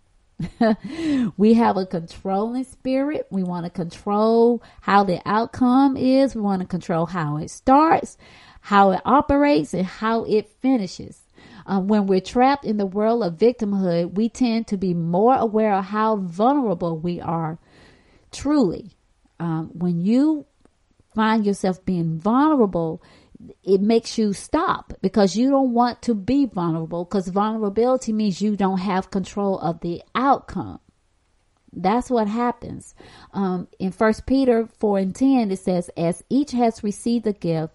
we 1.36 1.54
have 1.54 1.76
a 1.76 1.86
controlling 1.86 2.64
spirit. 2.64 3.26
We 3.30 3.42
want 3.42 3.64
to 3.66 3.70
control 3.70 4.62
how 4.80 5.04
the 5.04 5.20
outcome 5.24 5.96
is. 5.96 6.34
We 6.34 6.40
want 6.40 6.60
to 6.62 6.68
control 6.68 7.06
how 7.06 7.36
it 7.38 7.50
starts, 7.50 8.16
how 8.60 8.92
it 8.92 9.00
operates, 9.04 9.74
and 9.74 9.86
how 9.86 10.24
it 10.24 10.48
finishes. 10.48 11.23
Um, 11.66 11.88
when 11.88 12.06
we're 12.06 12.20
trapped 12.20 12.64
in 12.64 12.76
the 12.76 12.86
world 12.86 13.22
of 13.22 13.38
victimhood, 13.38 14.14
we 14.14 14.28
tend 14.28 14.66
to 14.68 14.76
be 14.76 14.94
more 14.94 15.34
aware 15.34 15.74
of 15.74 15.86
how 15.86 16.16
vulnerable 16.16 16.98
we 16.98 17.20
are. 17.20 17.58
Truly, 18.30 18.90
um, 19.40 19.70
when 19.72 20.00
you 20.00 20.46
find 21.14 21.46
yourself 21.46 21.84
being 21.84 22.18
vulnerable, 22.18 23.02
it 23.62 23.80
makes 23.80 24.18
you 24.18 24.32
stop 24.32 24.92
because 25.00 25.36
you 25.36 25.50
don't 25.50 25.72
want 25.72 26.02
to 26.02 26.14
be 26.14 26.46
vulnerable 26.46 27.04
because 27.04 27.28
vulnerability 27.28 28.12
means 28.12 28.40
you 28.40 28.56
don't 28.56 28.78
have 28.78 29.10
control 29.10 29.58
of 29.58 29.80
the 29.80 30.02
outcome. 30.14 30.80
That's 31.72 32.08
what 32.10 32.28
happens. 32.28 32.94
Um, 33.32 33.68
in 33.78 33.90
First 33.90 34.26
Peter 34.26 34.68
4 34.78 34.98
and 34.98 35.14
10, 35.14 35.50
it 35.50 35.58
says, 35.58 35.90
As 35.96 36.22
each 36.30 36.52
has 36.52 36.84
received 36.84 37.26
a 37.26 37.32
gift, 37.32 37.74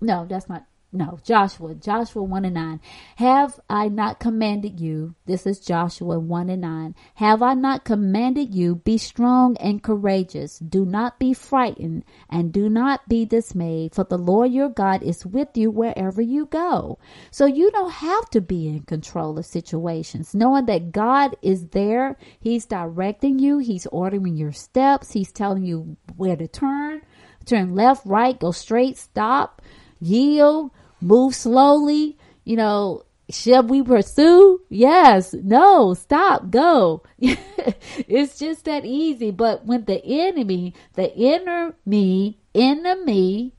no, 0.00 0.26
that's 0.28 0.48
not 0.48 0.64
no, 0.92 1.20
Joshua, 1.22 1.76
Joshua 1.76 2.22
1 2.24 2.44
and 2.44 2.54
9. 2.54 2.80
Have 3.16 3.60
I 3.70 3.86
not 3.88 4.18
commanded 4.18 4.80
you? 4.80 5.14
This 5.24 5.46
is 5.46 5.60
Joshua 5.60 6.18
1 6.18 6.50
and 6.50 6.62
9. 6.62 6.96
Have 7.14 7.42
I 7.42 7.54
not 7.54 7.84
commanded 7.84 8.52
you? 8.52 8.74
Be 8.74 8.98
strong 8.98 9.56
and 9.58 9.84
courageous. 9.84 10.58
Do 10.58 10.84
not 10.84 11.20
be 11.20 11.32
frightened 11.32 12.04
and 12.28 12.52
do 12.52 12.68
not 12.68 13.08
be 13.08 13.24
dismayed, 13.24 13.94
for 13.94 14.02
the 14.02 14.18
Lord 14.18 14.50
your 14.50 14.68
God 14.68 15.04
is 15.04 15.24
with 15.24 15.56
you 15.56 15.70
wherever 15.70 16.20
you 16.20 16.46
go. 16.46 16.98
So 17.30 17.46
you 17.46 17.70
don't 17.70 17.92
have 17.92 18.28
to 18.30 18.40
be 18.40 18.66
in 18.66 18.80
control 18.80 19.38
of 19.38 19.46
situations. 19.46 20.34
Knowing 20.34 20.66
that 20.66 20.90
God 20.90 21.36
is 21.40 21.68
there, 21.68 22.16
He's 22.40 22.66
directing 22.66 23.38
you, 23.38 23.58
He's 23.58 23.86
ordering 23.86 24.36
your 24.36 24.52
steps, 24.52 25.12
He's 25.12 25.30
telling 25.30 25.64
you 25.64 25.96
where 26.16 26.34
to 26.34 26.48
turn, 26.48 27.02
turn 27.44 27.76
left, 27.76 28.04
right, 28.04 28.40
go 28.40 28.50
straight, 28.50 28.98
stop, 28.98 29.62
yield 30.00 30.72
move 31.00 31.34
slowly, 31.34 32.18
you 32.44 32.56
know, 32.56 33.04
should 33.30 33.70
we 33.70 33.82
pursue? 33.82 34.60
Yes. 34.68 35.34
No. 35.34 35.94
Stop. 35.94 36.50
Go. 36.50 37.02
it's 37.18 38.38
just 38.38 38.64
that 38.64 38.84
easy. 38.84 39.30
But 39.30 39.64
when 39.64 39.84
the 39.84 40.04
enemy, 40.04 40.74
the 40.94 41.14
inner 41.14 41.74
me, 41.86 42.38
enemy 42.54 43.54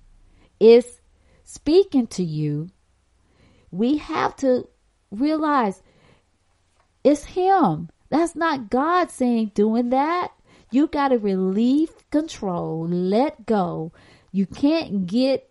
is 0.59 1.01
speaking 1.43 2.07
to 2.07 2.23
you, 2.23 2.69
we 3.71 3.97
have 3.97 4.35
to 4.37 4.67
realize 5.09 5.81
it's 7.03 7.23
him. 7.23 7.89
That's 8.09 8.35
not 8.35 8.69
God 8.69 9.09
saying 9.09 9.51
doing 9.55 9.89
that. 9.89 10.31
You 10.69 10.87
got 10.87 11.09
to 11.09 11.17
relieve 11.17 11.91
control, 12.11 12.87
let 12.87 13.45
go. 13.45 13.91
You 14.31 14.45
can't 14.45 15.05
get 15.05 15.50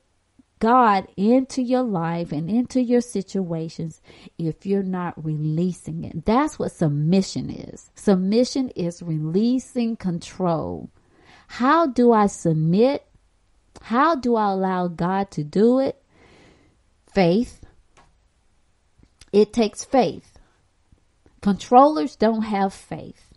God 0.61 1.09
into 1.17 1.63
your 1.63 1.83
life 1.83 2.33
and 2.33 2.49
into 2.49 2.81
your 2.81 3.01
situations 3.01 4.01
if 4.39 4.65
you're 4.65 4.83
not 4.83 5.23
releasing 5.23 6.05
it. 6.05 6.25
That's 6.25 6.59
what 6.59 6.73
submission 6.73 7.51
is. 7.51 7.91
Submission 7.95 8.69
is 8.77 9.03
releasing 9.03 9.97
control. 9.97 10.91
How 11.49 11.87
do 11.87 12.13
I 12.13 12.27
submit? 12.27 13.07
How 13.83 14.15
do 14.15 14.37
I 14.37 14.53
allow 14.53 14.87
God 14.87 15.31
to 15.33 15.43
do 15.43 15.81
it? 15.81 16.01
Faith. 17.13 17.65
It 19.33 19.53
takes 19.53 19.83
faith. 19.83 20.39
Controllers 21.41 22.17
don't 22.17 22.43
have 22.43 22.75
faith. 22.75 23.31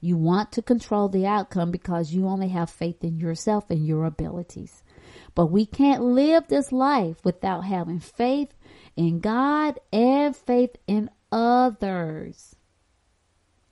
You 0.00 0.18
want 0.18 0.52
to 0.52 0.60
control 0.60 1.08
the 1.08 1.26
outcome 1.26 1.70
because 1.70 2.12
you 2.12 2.26
only 2.28 2.48
have 2.48 2.68
faith 2.68 3.02
in 3.02 3.18
yourself 3.18 3.70
and 3.70 3.86
your 3.86 4.04
abilities. 4.04 4.83
But 5.34 5.46
we 5.46 5.66
can't 5.66 6.02
live 6.02 6.48
this 6.48 6.70
life 6.70 7.24
without 7.24 7.64
having 7.64 8.00
faith 8.00 8.54
in 8.96 9.20
God 9.20 9.80
and 9.92 10.36
faith 10.36 10.76
in 10.86 11.10
others. 11.32 12.56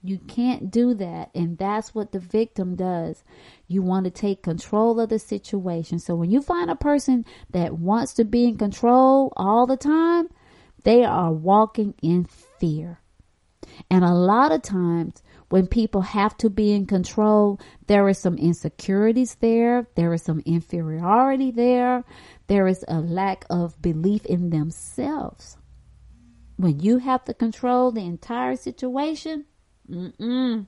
You 0.02 0.18
can't 0.18 0.70
do 0.70 0.94
that. 0.94 1.30
And 1.34 1.56
that's 1.56 1.94
what 1.94 2.10
the 2.10 2.18
victim 2.18 2.74
does. 2.74 3.22
You 3.68 3.82
want 3.82 4.04
to 4.04 4.10
take 4.10 4.42
control 4.42 4.98
of 4.98 5.10
the 5.10 5.18
situation. 5.18 6.00
So 6.00 6.16
when 6.16 6.30
you 6.30 6.42
find 6.42 6.70
a 6.70 6.76
person 6.76 7.24
that 7.50 7.78
wants 7.78 8.12
to 8.14 8.24
be 8.24 8.44
in 8.44 8.58
control 8.58 9.32
all 9.36 9.66
the 9.66 9.76
time, 9.76 10.28
they 10.82 11.04
are 11.04 11.32
walking 11.32 11.94
in 12.02 12.24
fear. 12.24 12.98
And 13.88 14.04
a 14.04 14.12
lot 14.12 14.50
of 14.50 14.62
times 14.62 15.22
when 15.52 15.66
people 15.68 16.00
have 16.00 16.36
to 16.38 16.50
be 16.50 16.72
in 16.72 16.86
control, 16.86 17.60
there 17.86 18.08
is 18.08 18.18
some 18.18 18.38
insecurities 18.38 19.36
there. 19.36 19.86
There 19.96 20.14
is 20.14 20.22
some 20.22 20.40
inferiority 20.46 21.50
there. 21.52 22.04
There 22.48 22.66
is 22.66 22.86
a 22.88 23.00
lack 23.00 23.44
of 23.50 23.80
belief 23.82 24.24
in 24.26 24.50
themselves. 24.50 25.58
When 26.56 26.80
you 26.80 26.98
have 26.98 27.24
to 27.26 27.34
control 27.34 27.92
the 27.92 28.00
entire 28.06 28.56
situation, 28.56 29.44
mm-mm, 29.90 30.66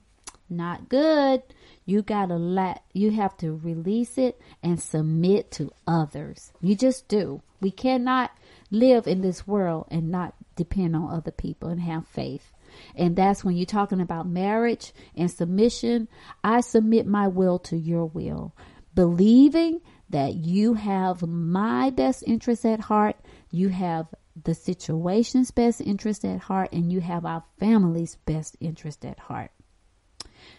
Not 0.50 0.88
good. 0.90 1.42
You 1.86 2.02
gotta 2.02 2.36
let, 2.36 2.84
you 2.94 3.12
have 3.12 3.36
to 3.38 3.56
release 3.56 4.18
it 4.18 4.40
and 4.62 4.80
submit 4.80 5.50
to 5.52 5.72
others. 5.86 6.52
You 6.62 6.76
just 6.76 7.08
do. 7.08 7.42
We 7.60 7.72
cannot 7.72 8.32
live 8.70 9.08
in 9.08 9.22
this 9.22 9.46
world 9.46 9.88
and 9.90 10.10
not 10.10 10.34
depend 10.56 10.96
on 10.96 11.12
other 11.12 11.32
people 11.32 11.70
and 11.70 11.82
have 11.82 12.08
faith. 12.08 12.53
And 12.94 13.16
that's 13.16 13.44
when 13.44 13.56
you're 13.56 13.66
talking 13.66 14.00
about 14.00 14.28
marriage 14.28 14.92
and 15.14 15.30
submission. 15.30 16.08
I 16.42 16.60
submit 16.60 17.06
my 17.06 17.28
will 17.28 17.58
to 17.60 17.76
your 17.76 18.06
will, 18.06 18.54
believing 18.94 19.80
that 20.10 20.34
you 20.34 20.74
have 20.74 21.22
my 21.22 21.90
best 21.90 22.22
interest 22.26 22.64
at 22.64 22.80
heart. 22.80 23.16
You 23.50 23.68
have 23.70 24.06
the 24.42 24.54
situation's 24.54 25.50
best 25.50 25.80
interest 25.80 26.24
at 26.24 26.40
heart 26.40 26.72
and 26.72 26.92
you 26.92 27.00
have 27.00 27.24
our 27.24 27.44
family's 27.58 28.16
best 28.26 28.56
interest 28.60 29.04
at 29.04 29.18
heart. 29.18 29.50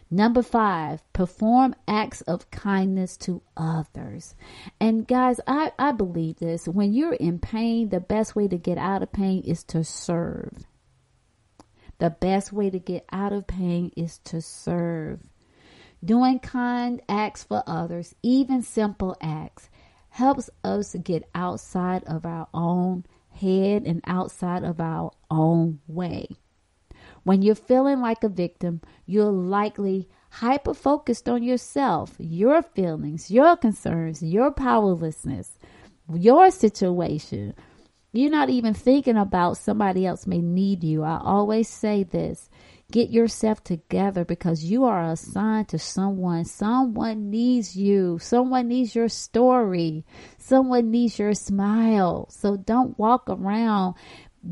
Number 0.09 0.43
five, 0.43 1.01
perform 1.13 1.75
acts 1.87 2.21
of 2.21 2.49
kindness 2.51 3.17
to 3.17 3.41
others. 3.57 4.35
And 4.79 5.07
guys, 5.07 5.39
I, 5.47 5.71
I 5.79 5.91
believe 5.91 6.37
this. 6.37 6.67
When 6.67 6.93
you're 6.93 7.13
in 7.13 7.39
pain, 7.39 7.89
the 7.89 7.99
best 7.99 8.35
way 8.35 8.47
to 8.47 8.57
get 8.57 8.77
out 8.77 9.01
of 9.01 9.11
pain 9.11 9.43
is 9.43 9.63
to 9.65 9.83
serve. 9.83 10.65
The 11.97 12.09
best 12.09 12.51
way 12.51 12.69
to 12.69 12.79
get 12.79 13.05
out 13.11 13.33
of 13.33 13.47
pain 13.47 13.91
is 13.95 14.17
to 14.25 14.41
serve. 14.41 15.21
Doing 16.03 16.39
kind 16.39 17.01
acts 17.07 17.43
for 17.43 17.63
others, 17.65 18.13
even 18.21 18.61
simple 18.61 19.15
acts, 19.21 19.69
helps 20.09 20.49
us 20.63 20.95
get 21.03 21.29
outside 21.33 22.03
of 22.05 22.25
our 22.25 22.47
own 22.53 23.05
head 23.31 23.83
and 23.85 24.01
outside 24.05 24.63
of 24.63 24.79
our 24.79 25.11
own 25.29 25.79
way. 25.87 26.27
When 27.23 27.41
you're 27.41 27.55
feeling 27.55 28.01
like 28.01 28.23
a 28.23 28.29
victim, 28.29 28.81
you're 29.05 29.31
likely 29.31 30.07
hyper 30.29 30.73
focused 30.73 31.27
on 31.27 31.43
yourself, 31.43 32.15
your 32.19 32.61
feelings, 32.61 33.31
your 33.31 33.57
concerns, 33.57 34.21
your 34.21 34.51
powerlessness, 34.51 35.57
your 36.13 36.51
situation. 36.51 37.55
You're 38.15 38.31
not 38.31 38.49
even 38.49 38.73
thinking 38.73 39.17
about 39.17 39.57
somebody 39.57 40.05
else 40.05 40.25
may 40.25 40.39
need 40.39 40.85
you. 40.85 41.03
I 41.03 41.19
always 41.21 41.67
say 41.67 42.03
this 42.03 42.49
get 42.89 43.09
yourself 43.09 43.61
together 43.61 44.23
because 44.23 44.63
you 44.63 44.85
are 44.85 45.03
assigned 45.03 45.67
to 45.69 45.79
someone. 45.79 46.45
Someone 46.45 47.29
needs 47.29 47.75
you. 47.75 48.17
Someone 48.21 48.69
needs 48.69 48.95
your 48.95 49.09
story. 49.09 50.05
Someone 50.37 50.91
needs 50.91 51.19
your 51.19 51.33
smile. 51.33 52.29
So 52.29 52.55
don't 52.55 52.97
walk 52.97 53.25
around 53.27 53.95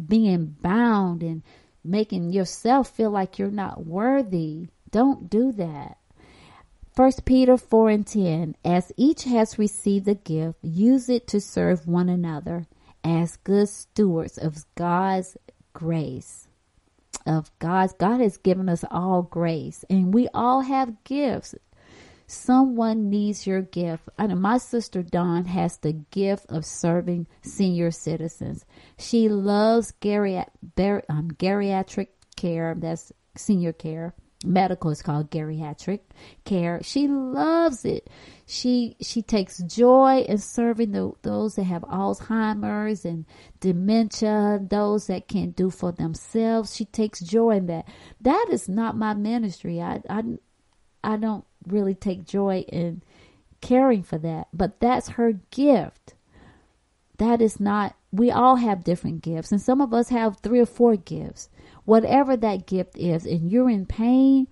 being 0.09 0.57
bound 0.61 1.23
and 1.23 1.41
making 1.85 2.31
yourself 2.31 2.89
feel 2.89 3.11
like 3.11 3.39
you're 3.39 3.49
not 3.49 3.85
worthy. 3.85 4.67
Don't 4.91 5.29
do 5.29 5.53
that. 5.53 5.99
First 6.93 7.23
Peter 7.23 7.55
4 7.55 7.89
and 7.89 8.05
10, 8.05 8.55
as 8.65 8.91
each 8.97 9.23
has 9.23 9.57
received 9.57 10.07
a 10.09 10.15
gift, 10.15 10.59
use 10.61 11.07
it 11.07 11.27
to 11.27 11.39
serve 11.39 11.87
one 11.87 12.09
another 12.09 12.67
as 13.03 13.37
good 13.37 13.69
stewards 13.69 14.37
of 14.37 14.65
God's 14.75 15.37
grace. 15.73 16.47
Of 17.25 17.51
God's, 17.59 17.93
God 17.93 18.19
has 18.19 18.37
given 18.37 18.67
us 18.67 18.83
all 18.91 19.21
grace 19.21 19.85
and 19.89 20.13
we 20.13 20.27
all 20.33 20.61
have 20.61 21.03
gifts. 21.03 21.55
Someone 22.27 23.09
needs 23.09 23.45
your 23.45 23.61
gift. 23.61 24.09
I 24.17 24.27
know 24.27 24.35
my 24.35 24.57
sister 24.57 25.03
Dawn 25.03 25.45
has 25.45 25.77
the 25.77 25.93
gift 25.93 26.45
of 26.49 26.65
serving 26.65 27.27
senior 27.41 27.91
citizens. 27.91 28.65
She 28.97 29.29
loves 29.29 29.93
um, 30.01 31.31
geriatric 31.31 32.07
care. 32.35 32.75
That's 32.77 33.11
senior 33.35 33.73
care. 33.73 34.13
Medical 34.43 34.91
is 34.91 35.01
called 35.01 35.31
geriatric 35.31 36.01
care. 36.45 36.81
She 36.83 37.07
loves 37.07 37.85
it. 37.85 38.09
She 38.45 38.95
she 39.01 39.21
takes 39.21 39.59
joy 39.63 40.25
in 40.27 40.37
serving 40.37 40.91
the, 40.91 41.11
those 41.21 41.55
that 41.55 41.63
have 41.63 41.83
Alzheimer's 41.83 43.05
and 43.05 43.25
dementia, 43.59 44.59
those 44.61 45.07
that 45.07 45.27
can't 45.27 45.55
do 45.55 45.69
for 45.69 45.91
themselves. 45.91 46.75
She 46.75 46.85
takes 46.85 47.19
joy 47.21 47.51
in 47.57 47.67
that. 47.67 47.87
That 48.21 48.47
is 48.51 48.67
not 48.67 48.97
my 48.97 49.13
ministry. 49.13 49.81
I 49.81 50.01
I 50.09 50.23
I 51.03 51.17
don't 51.17 51.45
really 51.67 51.95
take 51.95 52.25
joy 52.25 52.65
in 52.67 53.03
caring 53.61 54.03
for 54.03 54.17
that, 54.19 54.47
but 54.53 54.79
that's 54.79 55.09
her 55.09 55.33
gift. 55.51 56.15
That 57.17 57.41
is 57.41 57.59
not, 57.59 57.95
we 58.11 58.31
all 58.31 58.57
have 58.57 58.83
different 58.83 59.21
gifts, 59.21 59.51
and 59.51 59.61
some 59.61 59.81
of 59.81 59.93
us 59.93 60.09
have 60.09 60.37
three 60.37 60.59
or 60.59 60.65
four 60.65 60.95
gifts. 60.95 61.49
Whatever 61.85 62.37
that 62.37 62.67
gift 62.67 62.97
is, 62.97 63.25
and 63.25 63.51
you're 63.51 63.69
in 63.69 63.85
pain, 63.85 64.47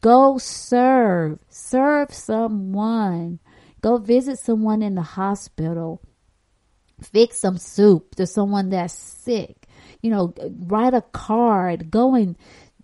go 0.00 0.38
serve. 0.38 1.38
Serve 1.48 2.12
someone. 2.12 3.40
Go 3.80 3.98
visit 3.98 4.38
someone 4.38 4.82
in 4.82 4.94
the 4.94 5.02
hospital. 5.02 6.00
Fix 7.00 7.38
some 7.38 7.58
soup 7.58 8.14
to 8.16 8.26
someone 8.26 8.70
that's 8.70 8.94
sick. 8.94 9.66
You 10.02 10.10
know, 10.10 10.34
write 10.66 10.94
a 10.94 11.02
card. 11.02 11.90
Go 11.90 12.14
and 12.14 12.36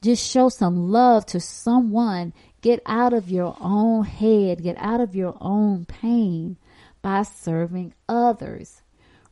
just 0.03 0.29
show 0.29 0.49
some 0.49 0.91
love 0.91 1.27
to 1.27 1.41
someone 1.41 2.33
Get 2.65 2.81
out 2.87 3.13
of 3.13 3.31
your 3.31 3.55
own 3.61 4.07
head, 4.07 4.63
get 4.63 4.77
out 4.79 4.99
of 4.99 5.15
your 5.15 5.37
own 5.39 5.85
pain 5.85 6.57
by 7.03 7.23
serving 7.23 7.93
others. 8.09 8.81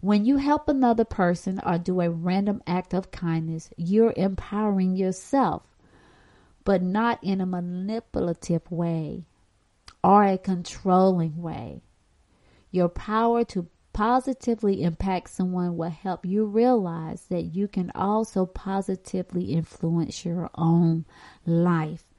When 0.03 0.25
you 0.25 0.39
help 0.39 0.69
another 0.69 1.05
person 1.05 1.61
or 1.65 1.79
do 1.79 2.01
a 2.01 2.11
random 2.11 2.61
act 2.67 2.93
of 2.93 3.13
kindness, 3.13 3.71
you're 3.77 4.13
empowering 4.17 4.97
yourself, 4.97 5.63
but 6.65 6.83
not 6.83 7.23
in 7.23 7.41
a 7.41 7.47
manipulative 7.47 8.69
way 8.69 9.27
or 10.03 10.25
a 10.25 10.39
controlling 10.39 11.41
way. 11.41 11.83
Your 12.73 12.89
power 12.89 13.45
to 13.45 13.69
positively 13.93 14.83
impact 14.83 15.31
someone 15.31 15.77
will 15.77 15.91
help 15.91 16.27
you 16.27 16.47
realize 16.47 17.27
that 17.27 17.55
you 17.55 17.69
can 17.69 17.93
also 17.95 18.45
positively 18.45 19.53
influence 19.53 20.25
your 20.25 20.51
own 20.57 21.05
life 21.47 22.12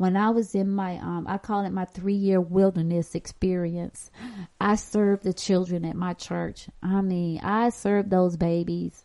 when 0.00 0.16
I 0.16 0.30
was 0.30 0.54
in 0.54 0.70
my, 0.70 0.96
um, 0.96 1.26
I 1.28 1.36
call 1.36 1.66
it 1.66 1.74
my 1.74 1.84
three 1.84 2.14
year 2.14 2.40
wilderness 2.40 3.14
experience, 3.14 4.10
I 4.58 4.76
served 4.76 5.24
the 5.24 5.34
children 5.34 5.84
at 5.84 5.94
my 5.94 6.14
church. 6.14 6.70
I 6.82 7.02
mean, 7.02 7.38
I 7.42 7.68
served 7.68 8.08
those 8.08 8.38
babies. 8.38 9.04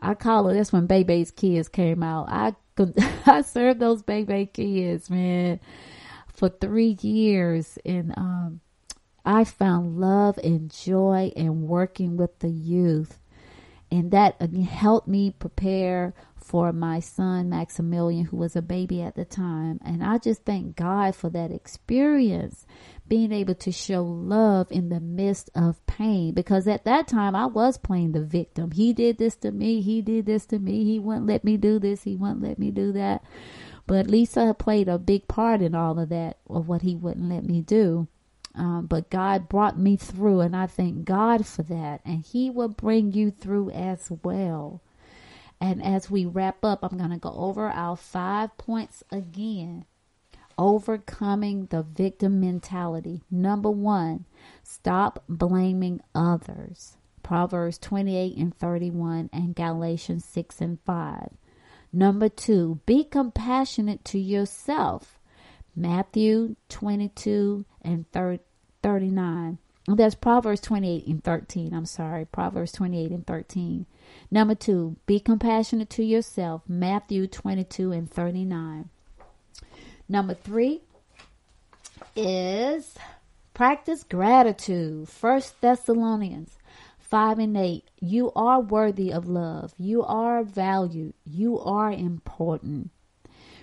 I 0.00 0.14
call 0.14 0.48
it, 0.48 0.54
that's 0.54 0.72
when 0.72 0.86
Baby's 0.86 1.30
kids 1.30 1.68
came 1.68 2.02
out. 2.02 2.30
I, 2.30 2.54
I 3.26 3.42
served 3.42 3.80
those 3.80 4.02
baby 4.02 4.46
kids, 4.46 5.10
man, 5.10 5.60
for 6.32 6.48
three 6.48 6.96
years. 7.02 7.78
And, 7.84 8.14
um, 8.16 8.60
I 9.26 9.44
found 9.44 10.00
love 10.00 10.38
and 10.38 10.70
joy 10.70 11.34
in 11.36 11.68
working 11.68 12.16
with 12.16 12.38
the 12.38 12.48
youth. 12.48 13.20
And 13.92 14.10
that 14.12 14.40
helped 14.40 15.06
me 15.06 15.32
prepare 15.32 16.14
for 16.50 16.72
my 16.72 16.98
son 16.98 17.48
Maximilian, 17.48 18.24
who 18.24 18.36
was 18.36 18.56
a 18.56 18.60
baby 18.60 19.00
at 19.02 19.14
the 19.14 19.24
time. 19.24 19.78
And 19.84 20.02
I 20.02 20.18
just 20.18 20.44
thank 20.44 20.74
God 20.74 21.14
for 21.14 21.30
that 21.30 21.52
experience, 21.52 22.66
being 23.06 23.30
able 23.30 23.54
to 23.54 23.70
show 23.70 24.02
love 24.02 24.66
in 24.72 24.88
the 24.88 24.98
midst 24.98 25.48
of 25.54 25.86
pain. 25.86 26.34
Because 26.34 26.66
at 26.66 26.84
that 26.86 27.06
time, 27.06 27.36
I 27.36 27.46
was 27.46 27.78
playing 27.78 28.12
the 28.12 28.24
victim. 28.24 28.72
He 28.72 28.92
did 28.92 29.18
this 29.18 29.36
to 29.36 29.52
me. 29.52 29.80
He 29.80 30.02
did 30.02 30.26
this 30.26 30.44
to 30.46 30.58
me. 30.58 30.82
He 30.82 30.98
wouldn't 30.98 31.28
let 31.28 31.44
me 31.44 31.56
do 31.56 31.78
this. 31.78 32.02
He 32.02 32.16
wouldn't 32.16 32.42
let 32.42 32.58
me 32.58 32.72
do 32.72 32.90
that. 32.94 33.22
But 33.86 34.08
Lisa 34.08 34.52
played 34.58 34.88
a 34.88 34.98
big 34.98 35.28
part 35.28 35.62
in 35.62 35.76
all 35.76 36.00
of 36.00 36.08
that, 36.08 36.38
of 36.48 36.66
what 36.66 36.82
he 36.82 36.96
wouldn't 36.96 37.30
let 37.30 37.44
me 37.44 37.60
do. 37.60 38.08
Um, 38.56 38.86
but 38.86 39.08
God 39.08 39.48
brought 39.48 39.78
me 39.78 39.96
through, 39.96 40.40
and 40.40 40.56
I 40.56 40.66
thank 40.66 41.04
God 41.04 41.46
for 41.46 41.62
that. 41.62 42.00
And 42.04 42.24
He 42.24 42.50
will 42.50 42.68
bring 42.68 43.12
you 43.12 43.30
through 43.30 43.70
as 43.70 44.10
well. 44.24 44.82
And 45.60 45.84
as 45.84 46.10
we 46.10 46.24
wrap 46.24 46.64
up, 46.64 46.82
I'm 46.82 46.96
going 46.96 47.10
to 47.10 47.18
go 47.18 47.34
over 47.36 47.68
our 47.68 47.96
five 47.96 48.56
points 48.56 49.04
again. 49.10 49.84
Overcoming 50.56 51.66
the 51.66 51.82
victim 51.82 52.40
mentality. 52.40 53.22
Number 53.30 53.70
one, 53.70 54.26
stop 54.62 55.24
blaming 55.28 56.00
others. 56.14 56.96
Proverbs 57.22 57.78
28 57.78 58.36
and 58.36 58.54
31 58.56 59.30
and 59.32 59.54
Galatians 59.54 60.24
6 60.24 60.60
and 60.60 60.78
5. 60.84 61.30
Number 61.92 62.28
two, 62.28 62.80
be 62.86 63.04
compassionate 63.04 64.04
to 64.06 64.18
yourself. 64.18 65.18
Matthew 65.74 66.56
22 66.68 67.64
and 67.82 68.04
39. 68.12 69.58
That's 69.86 70.14
Proverbs 70.14 70.60
28 70.60 71.06
and 71.06 71.24
13. 71.24 71.74
I'm 71.74 71.86
sorry. 71.86 72.24
Proverbs 72.26 72.72
28 72.72 73.10
and 73.10 73.26
13. 73.26 73.86
Number 74.30 74.54
two, 74.54 74.96
be 75.06 75.20
compassionate 75.20 75.90
to 75.90 76.04
yourself. 76.04 76.62
Matthew 76.68 77.26
22 77.26 77.92
and 77.92 78.10
39. 78.10 78.88
Number 80.08 80.34
three 80.34 80.82
is 82.16 82.94
practice 83.54 84.02
gratitude. 84.02 85.08
First 85.08 85.60
Thessalonians 85.60 86.58
5 86.98 87.38
and 87.40 87.56
8. 87.56 87.84
You 88.00 88.30
are 88.36 88.60
worthy 88.60 89.12
of 89.12 89.28
love. 89.28 89.74
You 89.78 90.04
are 90.04 90.44
valued. 90.44 91.14
You 91.24 91.58
are 91.58 91.90
important. 91.90 92.90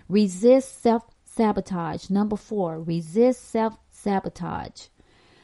Resist 0.10 0.82
self 0.82 1.04
sabotage. 1.26 2.10
Number 2.10 2.36
four, 2.36 2.82
resist 2.82 3.50
self 3.50 3.78
sabotage. 3.90 4.88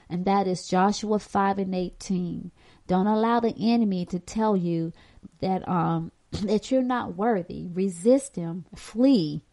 And 0.09 0.25
that 0.25 0.47
is 0.47 0.67
Joshua 0.67 1.19
5 1.19 1.59
and 1.59 1.73
18. 1.73 2.51
Don't 2.87 3.07
allow 3.07 3.39
the 3.39 3.55
enemy 3.59 4.05
to 4.07 4.19
tell 4.19 4.57
you 4.57 4.93
that 5.39 5.67
um 5.67 6.11
that 6.31 6.71
you're 6.71 6.81
not 6.81 7.15
worthy. 7.15 7.67
Resist 7.67 8.35
him. 8.35 8.65
Flee. 8.75 9.43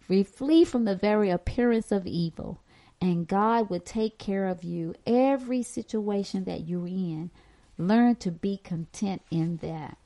Flee 0.00 0.64
from 0.64 0.84
the 0.84 0.96
very 0.96 1.30
appearance 1.30 1.92
of 1.92 2.06
evil. 2.06 2.60
And 3.00 3.28
God 3.28 3.70
will 3.70 3.80
take 3.80 4.18
care 4.18 4.46
of 4.46 4.64
you 4.64 4.94
every 5.06 5.62
situation 5.62 6.44
that 6.44 6.66
you're 6.66 6.88
in. 6.88 7.30
Learn 7.76 8.16
to 8.16 8.32
be 8.32 8.56
content 8.56 9.22
in 9.30 9.58
that. 9.58 9.96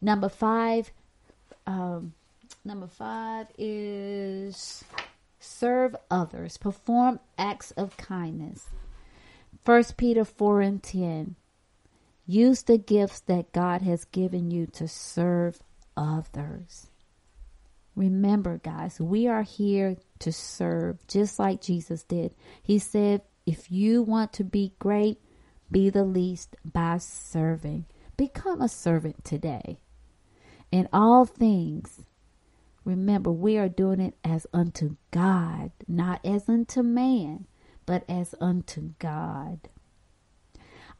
Number 0.00 0.28
five, 0.28 0.92
um, 1.66 2.12
number 2.64 2.86
five 2.86 3.48
is 3.58 4.84
serve 5.40 5.96
others, 6.10 6.56
perform 6.56 7.18
acts 7.36 7.72
of 7.72 7.96
kindness. 7.96 8.66
First 9.64 9.96
Peter 9.96 10.24
four 10.24 10.60
and 10.60 10.80
ten. 10.80 11.34
Use 12.30 12.62
the 12.62 12.76
gifts 12.76 13.20
that 13.20 13.54
God 13.54 13.80
has 13.80 14.04
given 14.04 14.50
you 14.50 14.66
to 14.66 14.86
serve 14.86 15.60
others. 15.96 16.90
Remember, 17.96 18.58
guys, 18.58 19.00
we 19.00 19.26
are 19.26 19.42
here 19.42 19.96
to 20.18 20.30
serve 20.30 20.98
just 21.06 21.38
like 21.38 21.62
Jesus 21.62 22.02
did. 22.04 22.34
He 22.62 22.78
said, 22.78 23.22
if 23.46 23.70
you 23.70 24.02
want 24.02 24.34
to 24.34 24.44
be 24.44 24.74
great, 24.78 25.22
be 25.72 25.88
the 25.88 26.04
least 26.04 26.54
by 26.66 26.98
serving. 26.98 27.86
Become 28.18 28.60
a 28.60 28.68
servant 28.68 29.24
today. 29.24 29.78
In 30.70 30.86
all 30.92 31.24
things, 31.24 32.04
remember, 32.84 33.32
we 33.32 33.56
are 33.56 33.70
doing 33.70 34.00
it 34.00 34.18
as 34.22 34.46
unto 34.52 34.96
God, 35.12 35.72
not 35.88 36.20
as 36.26 36.46
unto 36.46 36.82
man, 36.82 37.46
but 37.86 38.04
as 38.06 38.34
unto 38.38 38.90
God. 38.98 39.70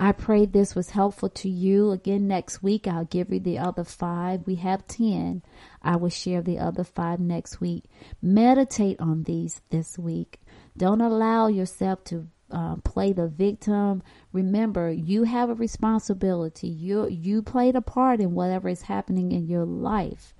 I 0.00 0.12
pray 0.12 0.46
this 0.46 0.76
was 0.76 0.90
helpful 0.90 1.28
to 1.30 1.48
you. 1.48 1.90
Again, 1.90 2.28
next 2.28 2.62
week 2.62 2.87
I'll 2.87 3.04
give 3.04 3.32
you 3.32 3.40
the 3.40 3.58
other 3.58 3.82
five. 3.82 4.46
We 4.46 4.54
have 4.56 4.87
10. 4.87 5.42
I 5.82 5.96
will 5.96 6.08
share 6.08 6.40
the 6.40 6.61
other 6.61 6.84
five 6.84 7.18
next 7.18 7.61
week. 7.61 7.84
Meditate 8.22 9.00
on 9.00 9.24
these 9.24 9.61
this 9.70 9.98
week. 9.98 10.40
Don't 10.76 11.00
allow 11.00 11.48
yourself 11.48 12.04
to 12.04 12.28
uh, 12.50 12.76
play 12.76 13.12
the 13.12 13.26
victim. 13.26 14.02
Remember, 14.32 14.88
you 14.90 15.24
have 15.24 15.50
a 15.50 15.54
responsibility. 15.54 16.68
You 16.68 17.08
you 17.08 17.42
played 17.42 17.74
a 17.74 17.82
part 17.82 18.20
in 18.20 18.34
whatever 18.34 18.68
is 18.68 18.82
happening 18.82 19.32
in 19.32 19.48
your 19.48 19.64
life. 19.64 20.32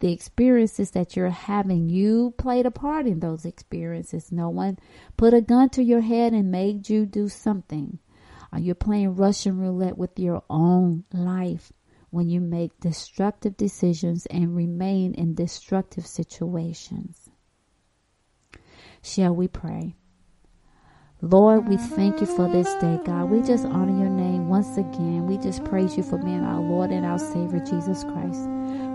The 0.00 0.12
experiences 0.12 0.90
that 0.90 1.16
you're 1.16 1.30
having, 1.30 1.88
you 1.88 2.34
played 2.36 2.66
a 2.66 2.70
part 2.70 3.06
in 3.06 3.20
those 3.20 3.46
experiences. 3.46 4.30
No 4.30 4.50
one 4.50 4.78
put 5.16 5.32
a 5.32 5.40
gun 5.40 5.70
to 5.70 5.82
your 5.82 6.02
head 6.02 6.34
and 6.34 6.50
made 6.50 6.90
you 6.90 7.06
do 7.06 7.28
something. 7.28 7.98
Are 8.56 8.68
you 8.68 8.74
playing 8.74 9.16
Russian 9.16 9.58
roulette 9.58 9.98
with 9.98 10.18
your 10.18 10.42
own 10.48 11.04
life 11.12 11.74
when 12.08 12.30
you 12.30 12.40
make 12.40 12.80
destructive 12.80 13.54
decisions 13.54 14.24
and 14.24 14.56
remain 14.56 15.12
in 15.12 15.34
destructive 15.34 16.06
situations? 16.06 17.28
Shall 19.02 19.34
we 19.34 19.46
pray? 19.46 19.96
Lord, 21.28 21.66
we 21.66 21.76
thank 21.76 22.20
you 22.20 22.26
for 22.26 22.48
this 22.48 22.72
day, 22.74 23.00
God. 23.04 23.30
We 23.30 23.42
just 23.42 23.64
honor 23.64 23.98
your 23.98 24.08
name 24.08 24.48
once 24.48 24.76
again. 24.76 25.26
We 25.26 25.38
just 25.38 25.64
praise 25.64 25.96
you 25.96 26.04
for 26.04 26.18
being 26.18 26.44
our 26.44 26.60
Lord 26.60 26.92
and 26.92 27.04
our 27.04 27.18
Savior, 27.18 27.58
Jesus 27.58 28.04
Christ. 28.04 28.48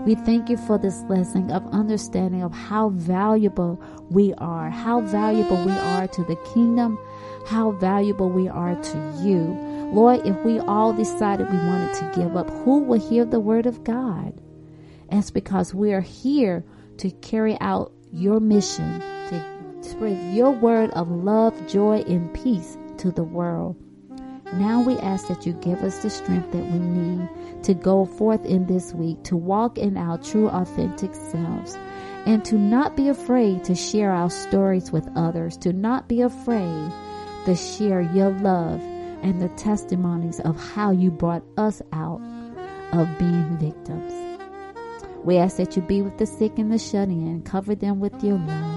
We 0.06 0.14
thank 0.14 0.48
you 0.48 0.56
for 0.56 0.78
this 0.78 1.02
lesson 1.10 1.50
of 1.50 1.66
understanding 1.74 2.42
of 2.42 2.54
how 2.54 2.88
valuable 2.88 3.78
we 4.08 4.32
are, 4.38 4.70
how 4.70 5.02
valuable 5.02 5.62
we 5.62 5.72
are 5.72 6.08
to 6.08 6.24
the 6.24 6.36
kingdom, 6.54 6.98
how 7.46 7.72
valuable 7.72 8.30
we 8.30 8.48
are 8.48 8.76
to 8.76 8.98
you. 9.22 9.38
Lord, 9.92 10.26
if 10.26 10.42
we 10.42 10.58
all 10.60 10.94
decided 10.94 11.50
we 11.50 11.58
wanted 11.58 11.94
to 11.96 12.12
give 12.18 12.34
up, 12.34 12.48
who 12.48 12.78
will 12.78 12.98
hear 12.98 13.26
the 13.26 13.40
word 13.40 13.66
of 13.66 13.84
God? 13.84 14.40
It's 15.10 15.30
because 15.30 15.74
we 15.74 15.92
are 15.92 16.00
here 16.00 16.64
to 16.96 17.10
carry 17.10 17.60
out 17.60 17.92
your 18.10 18.40
mission, 18.40 19.02
spread 19.92 20.34
your 20.34 20.50
word 20.50 20.90
of 20.90 21.10
love, 21.10 21.54
joy, 21.68 22.02
and 22.08 22.32
peace 22.32 22.78
to 22.98 23.10
the 23.10 23.22
world. 23.22 23.76
Now 24.54 24.82
we 24.82 24.98
ask 24.98 25.28
that 25.28 25.46
you 25.46 25.52
give 25.54 25.82
us 25.82 26.02
the 26.02 26.10
strength 26.10 26.52
that 26.52 26.64
we 26.64 26.78
need 26.78 27.28
to 27.64 27.74
go 27.74 28.06
forth 28.06 28.44
in 28.44 28.66
this 28.66 28.92
week, 28.94 29.22
to 29.24 29.36
walk 29.36 29.78
in 29.78 29.96
our 29.96 30.18
true, 30.18 30.48
authentic 30.48 31.14
selves, 31.14 31.76
and 32.26 32.44
to 32.46 32.56
not 32.56 32.96
be 32.96 33.08
afraid 33.08 33.64
to 33.64 33.74
share 33.74 34.10
our 34.10 34.30
stories 34.30 34.90
with 34.92 35.08
others, 35.14 35.56
to 35.58 35.72
not 35.72 36.08
be 36.08 36.22
afraid 36.22 36.92
to 37.44 37.54
share 37.54 38.00
your 38.00 38.30
love 38.30 38.80
and 39.22 39.40
the 39.40 39.48
testimonies 39.50 40.40
of 40.40 40.56
how 40.74 40.90
you 40.90 41.10
brought 41.10 41.42
us 41.56 41.82
out 41.92 42.20
of 42.92 43.18
being 43.18 43.58
victims. 43.58 44.12
We 45.24 45.36
ask 45.36 45.56
that 45.58 45.76
you 45.76 45.82
be 45.82 46.02
with 46.02 46.18
the 46.18 46.26
sick 46.26 46.58
and 46.58 46.72
the 46.72 46.78
shut 46.78 47.08
in, 47.08 47.42
cover 47.42 47.74
them 47.74 48.00
with 48.00 48.24
your 48.24 48.38
love. 48.38 48.71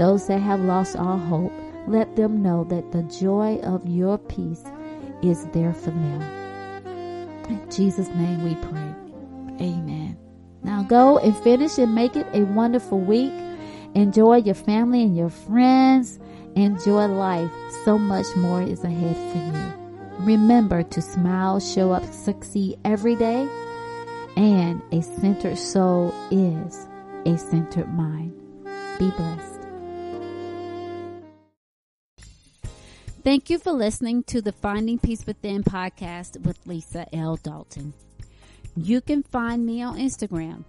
Those 0.00 0.28
that 0.28 0.38
have 0.40 0.60
lost 0.60 0.96
all 0.96 1.18
hope, 1.18 1.52
let 1.86 2.16
them 2.16 2.42
know 2.42 2.64
that 2.64 2.90
the 2.90 3.02
joy 3.02 3.58
of 3.58 3.86
your 3.86 4.16
peace 4.16 4.64
is 5.22 5.44
there 5.52 5.74
for 5.74 5.90
them. 5.90 6.22
In 7.50 7.70
Jesus' 7.70 8.08
name 8.08 8.42
we 8.42 8.54
pray. 8.54 8.94
Amen. 9.60 10.16
Now 10.62 10.84
go 10.84 11.18
and 11.18 11.36
finish 11.36 11.76
and 11.76 11.94
make 11.94 12.16
it 12.16 12.26
a 12.32 12.44
wonderful 12.44 12.98
week. 12.98 13.34
Enjoy 13.94 14.36
your 14.36 14.54
family 14.54 15.02
and 15.02 15.14
your 15.14 15.28
friends. 15.28 16.18
Enjoy 16.56 17.04
life. 17.04 17.50
So 17.84 17.98
much 17.98 18.24
more 18.36 18.62
is 18.62 18.82
ahead 18.82 19.16
for 19.16 19.58
you. 19.58 20.24
Remember 20.24 20.82
to 20.82 21.02
smile, 21.02 21.60
show 21.60 21.92
up, 21.92 22.10
succeed 22.10 22.78
every 22.86 23.16
day. 23.16 23.46
And 24.34 24.80
a 24.92 25.02
centered 25.02 25.58
soul 25.58 26.14
is 26.30 26.88
a 27.26 27.36
centered 27.36 27.92
mind. 27.92 28.32
Be 28.98 29.10
blessed. 29.10 29.49
Thank 33.22 33.50
you 33.50 33.58
for 33.58 33.72
listening 33.72 34.22
to 34.24 34.40
the 34.40 34.52
Finding 34.52 34.98
Peace 34.98 35.26
Within 35.26 35.62
podcast 35.62 36.40
with 36.46 36.66
Lisa 36.66 37.06
L. 37.14 37.36
Dalton. 37.36 37.92
You 38.74 39.02
can 39.02 39.22
find 39.22 39.66
me 39.66 39.82
on 39.82 39.98
Instagram 39.98 40.64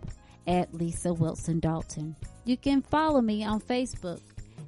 at 0.46 0.74
Lisa 0.74 1.14
Wilson 1.14 1.62
Dalton. 1.62 2.18
You 2.44 2.58
can 2.58 2.82
follow 2.82 3.22
me 3.22 3.46
on 3.46 3.62
Facebook 3.62 4.20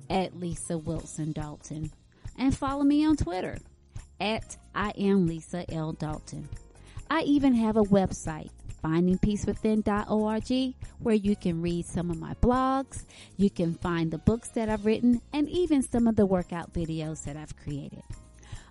at 0.10 0.40
Lisa 0.40 0.78
Wilson 0.78 1.34
Dalton. 1.34 1.92
And 2.38 2.56
follow 2.56 2.84
me 2.84 3.06
on 3.06 3.18
Twitter 3.18 3.58
at 4.22 4.56
I 4.74 4.92
am 4.92 5.28
Lisa 5.28 5.70
L. 5.70 5.92
Dalton. 5.92 6.48
I 7.10 7.24
even 7.24 7.54
have 7.54 7.76
a 7.76 7.84
website, 7.84 8.52
findingpeacewithin.org, 8.84 10.76
where 11.00 11.16
you 11.16 11.36
can 11.36 11.62
read 11.62 11.86
some 11.86 12.12
of 12.12 12.20
my 12.20 12.34
blogs, 12.36 13.06
you 13.38 13.50
can 13.50 13.74
find 13.76 14.12
the 14.12 14.18
books 14.18 14.50
that 14.50 14.70
I've 14.70 14.86
written, 14.86 15.22
and 15.32 15.50
even 15.50 15.82
some 15.82 16.08
of 16.08 16.16
the 16.16 16.26
workout 16.26 16.74
videos 16.74 17.24
that 17.26 17.38
I've 17.38 17.56
created. 17.56 18.04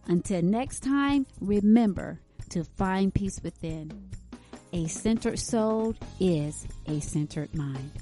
Until 0.06 0.42
next 0.42 0.80
time, 0.80 1.26
remember 1.40 2.20
to 2.50 2.64
find 2.64 3.14
peace 3.14 3.40
within. 3.42 4.10
A 4.72 4.86
centered 4.86 5.38
soul 5.38 5.94
is 6.18 6.66
a 6.86 7.00
centered 7.00 7.54
mind. 7.54 7.92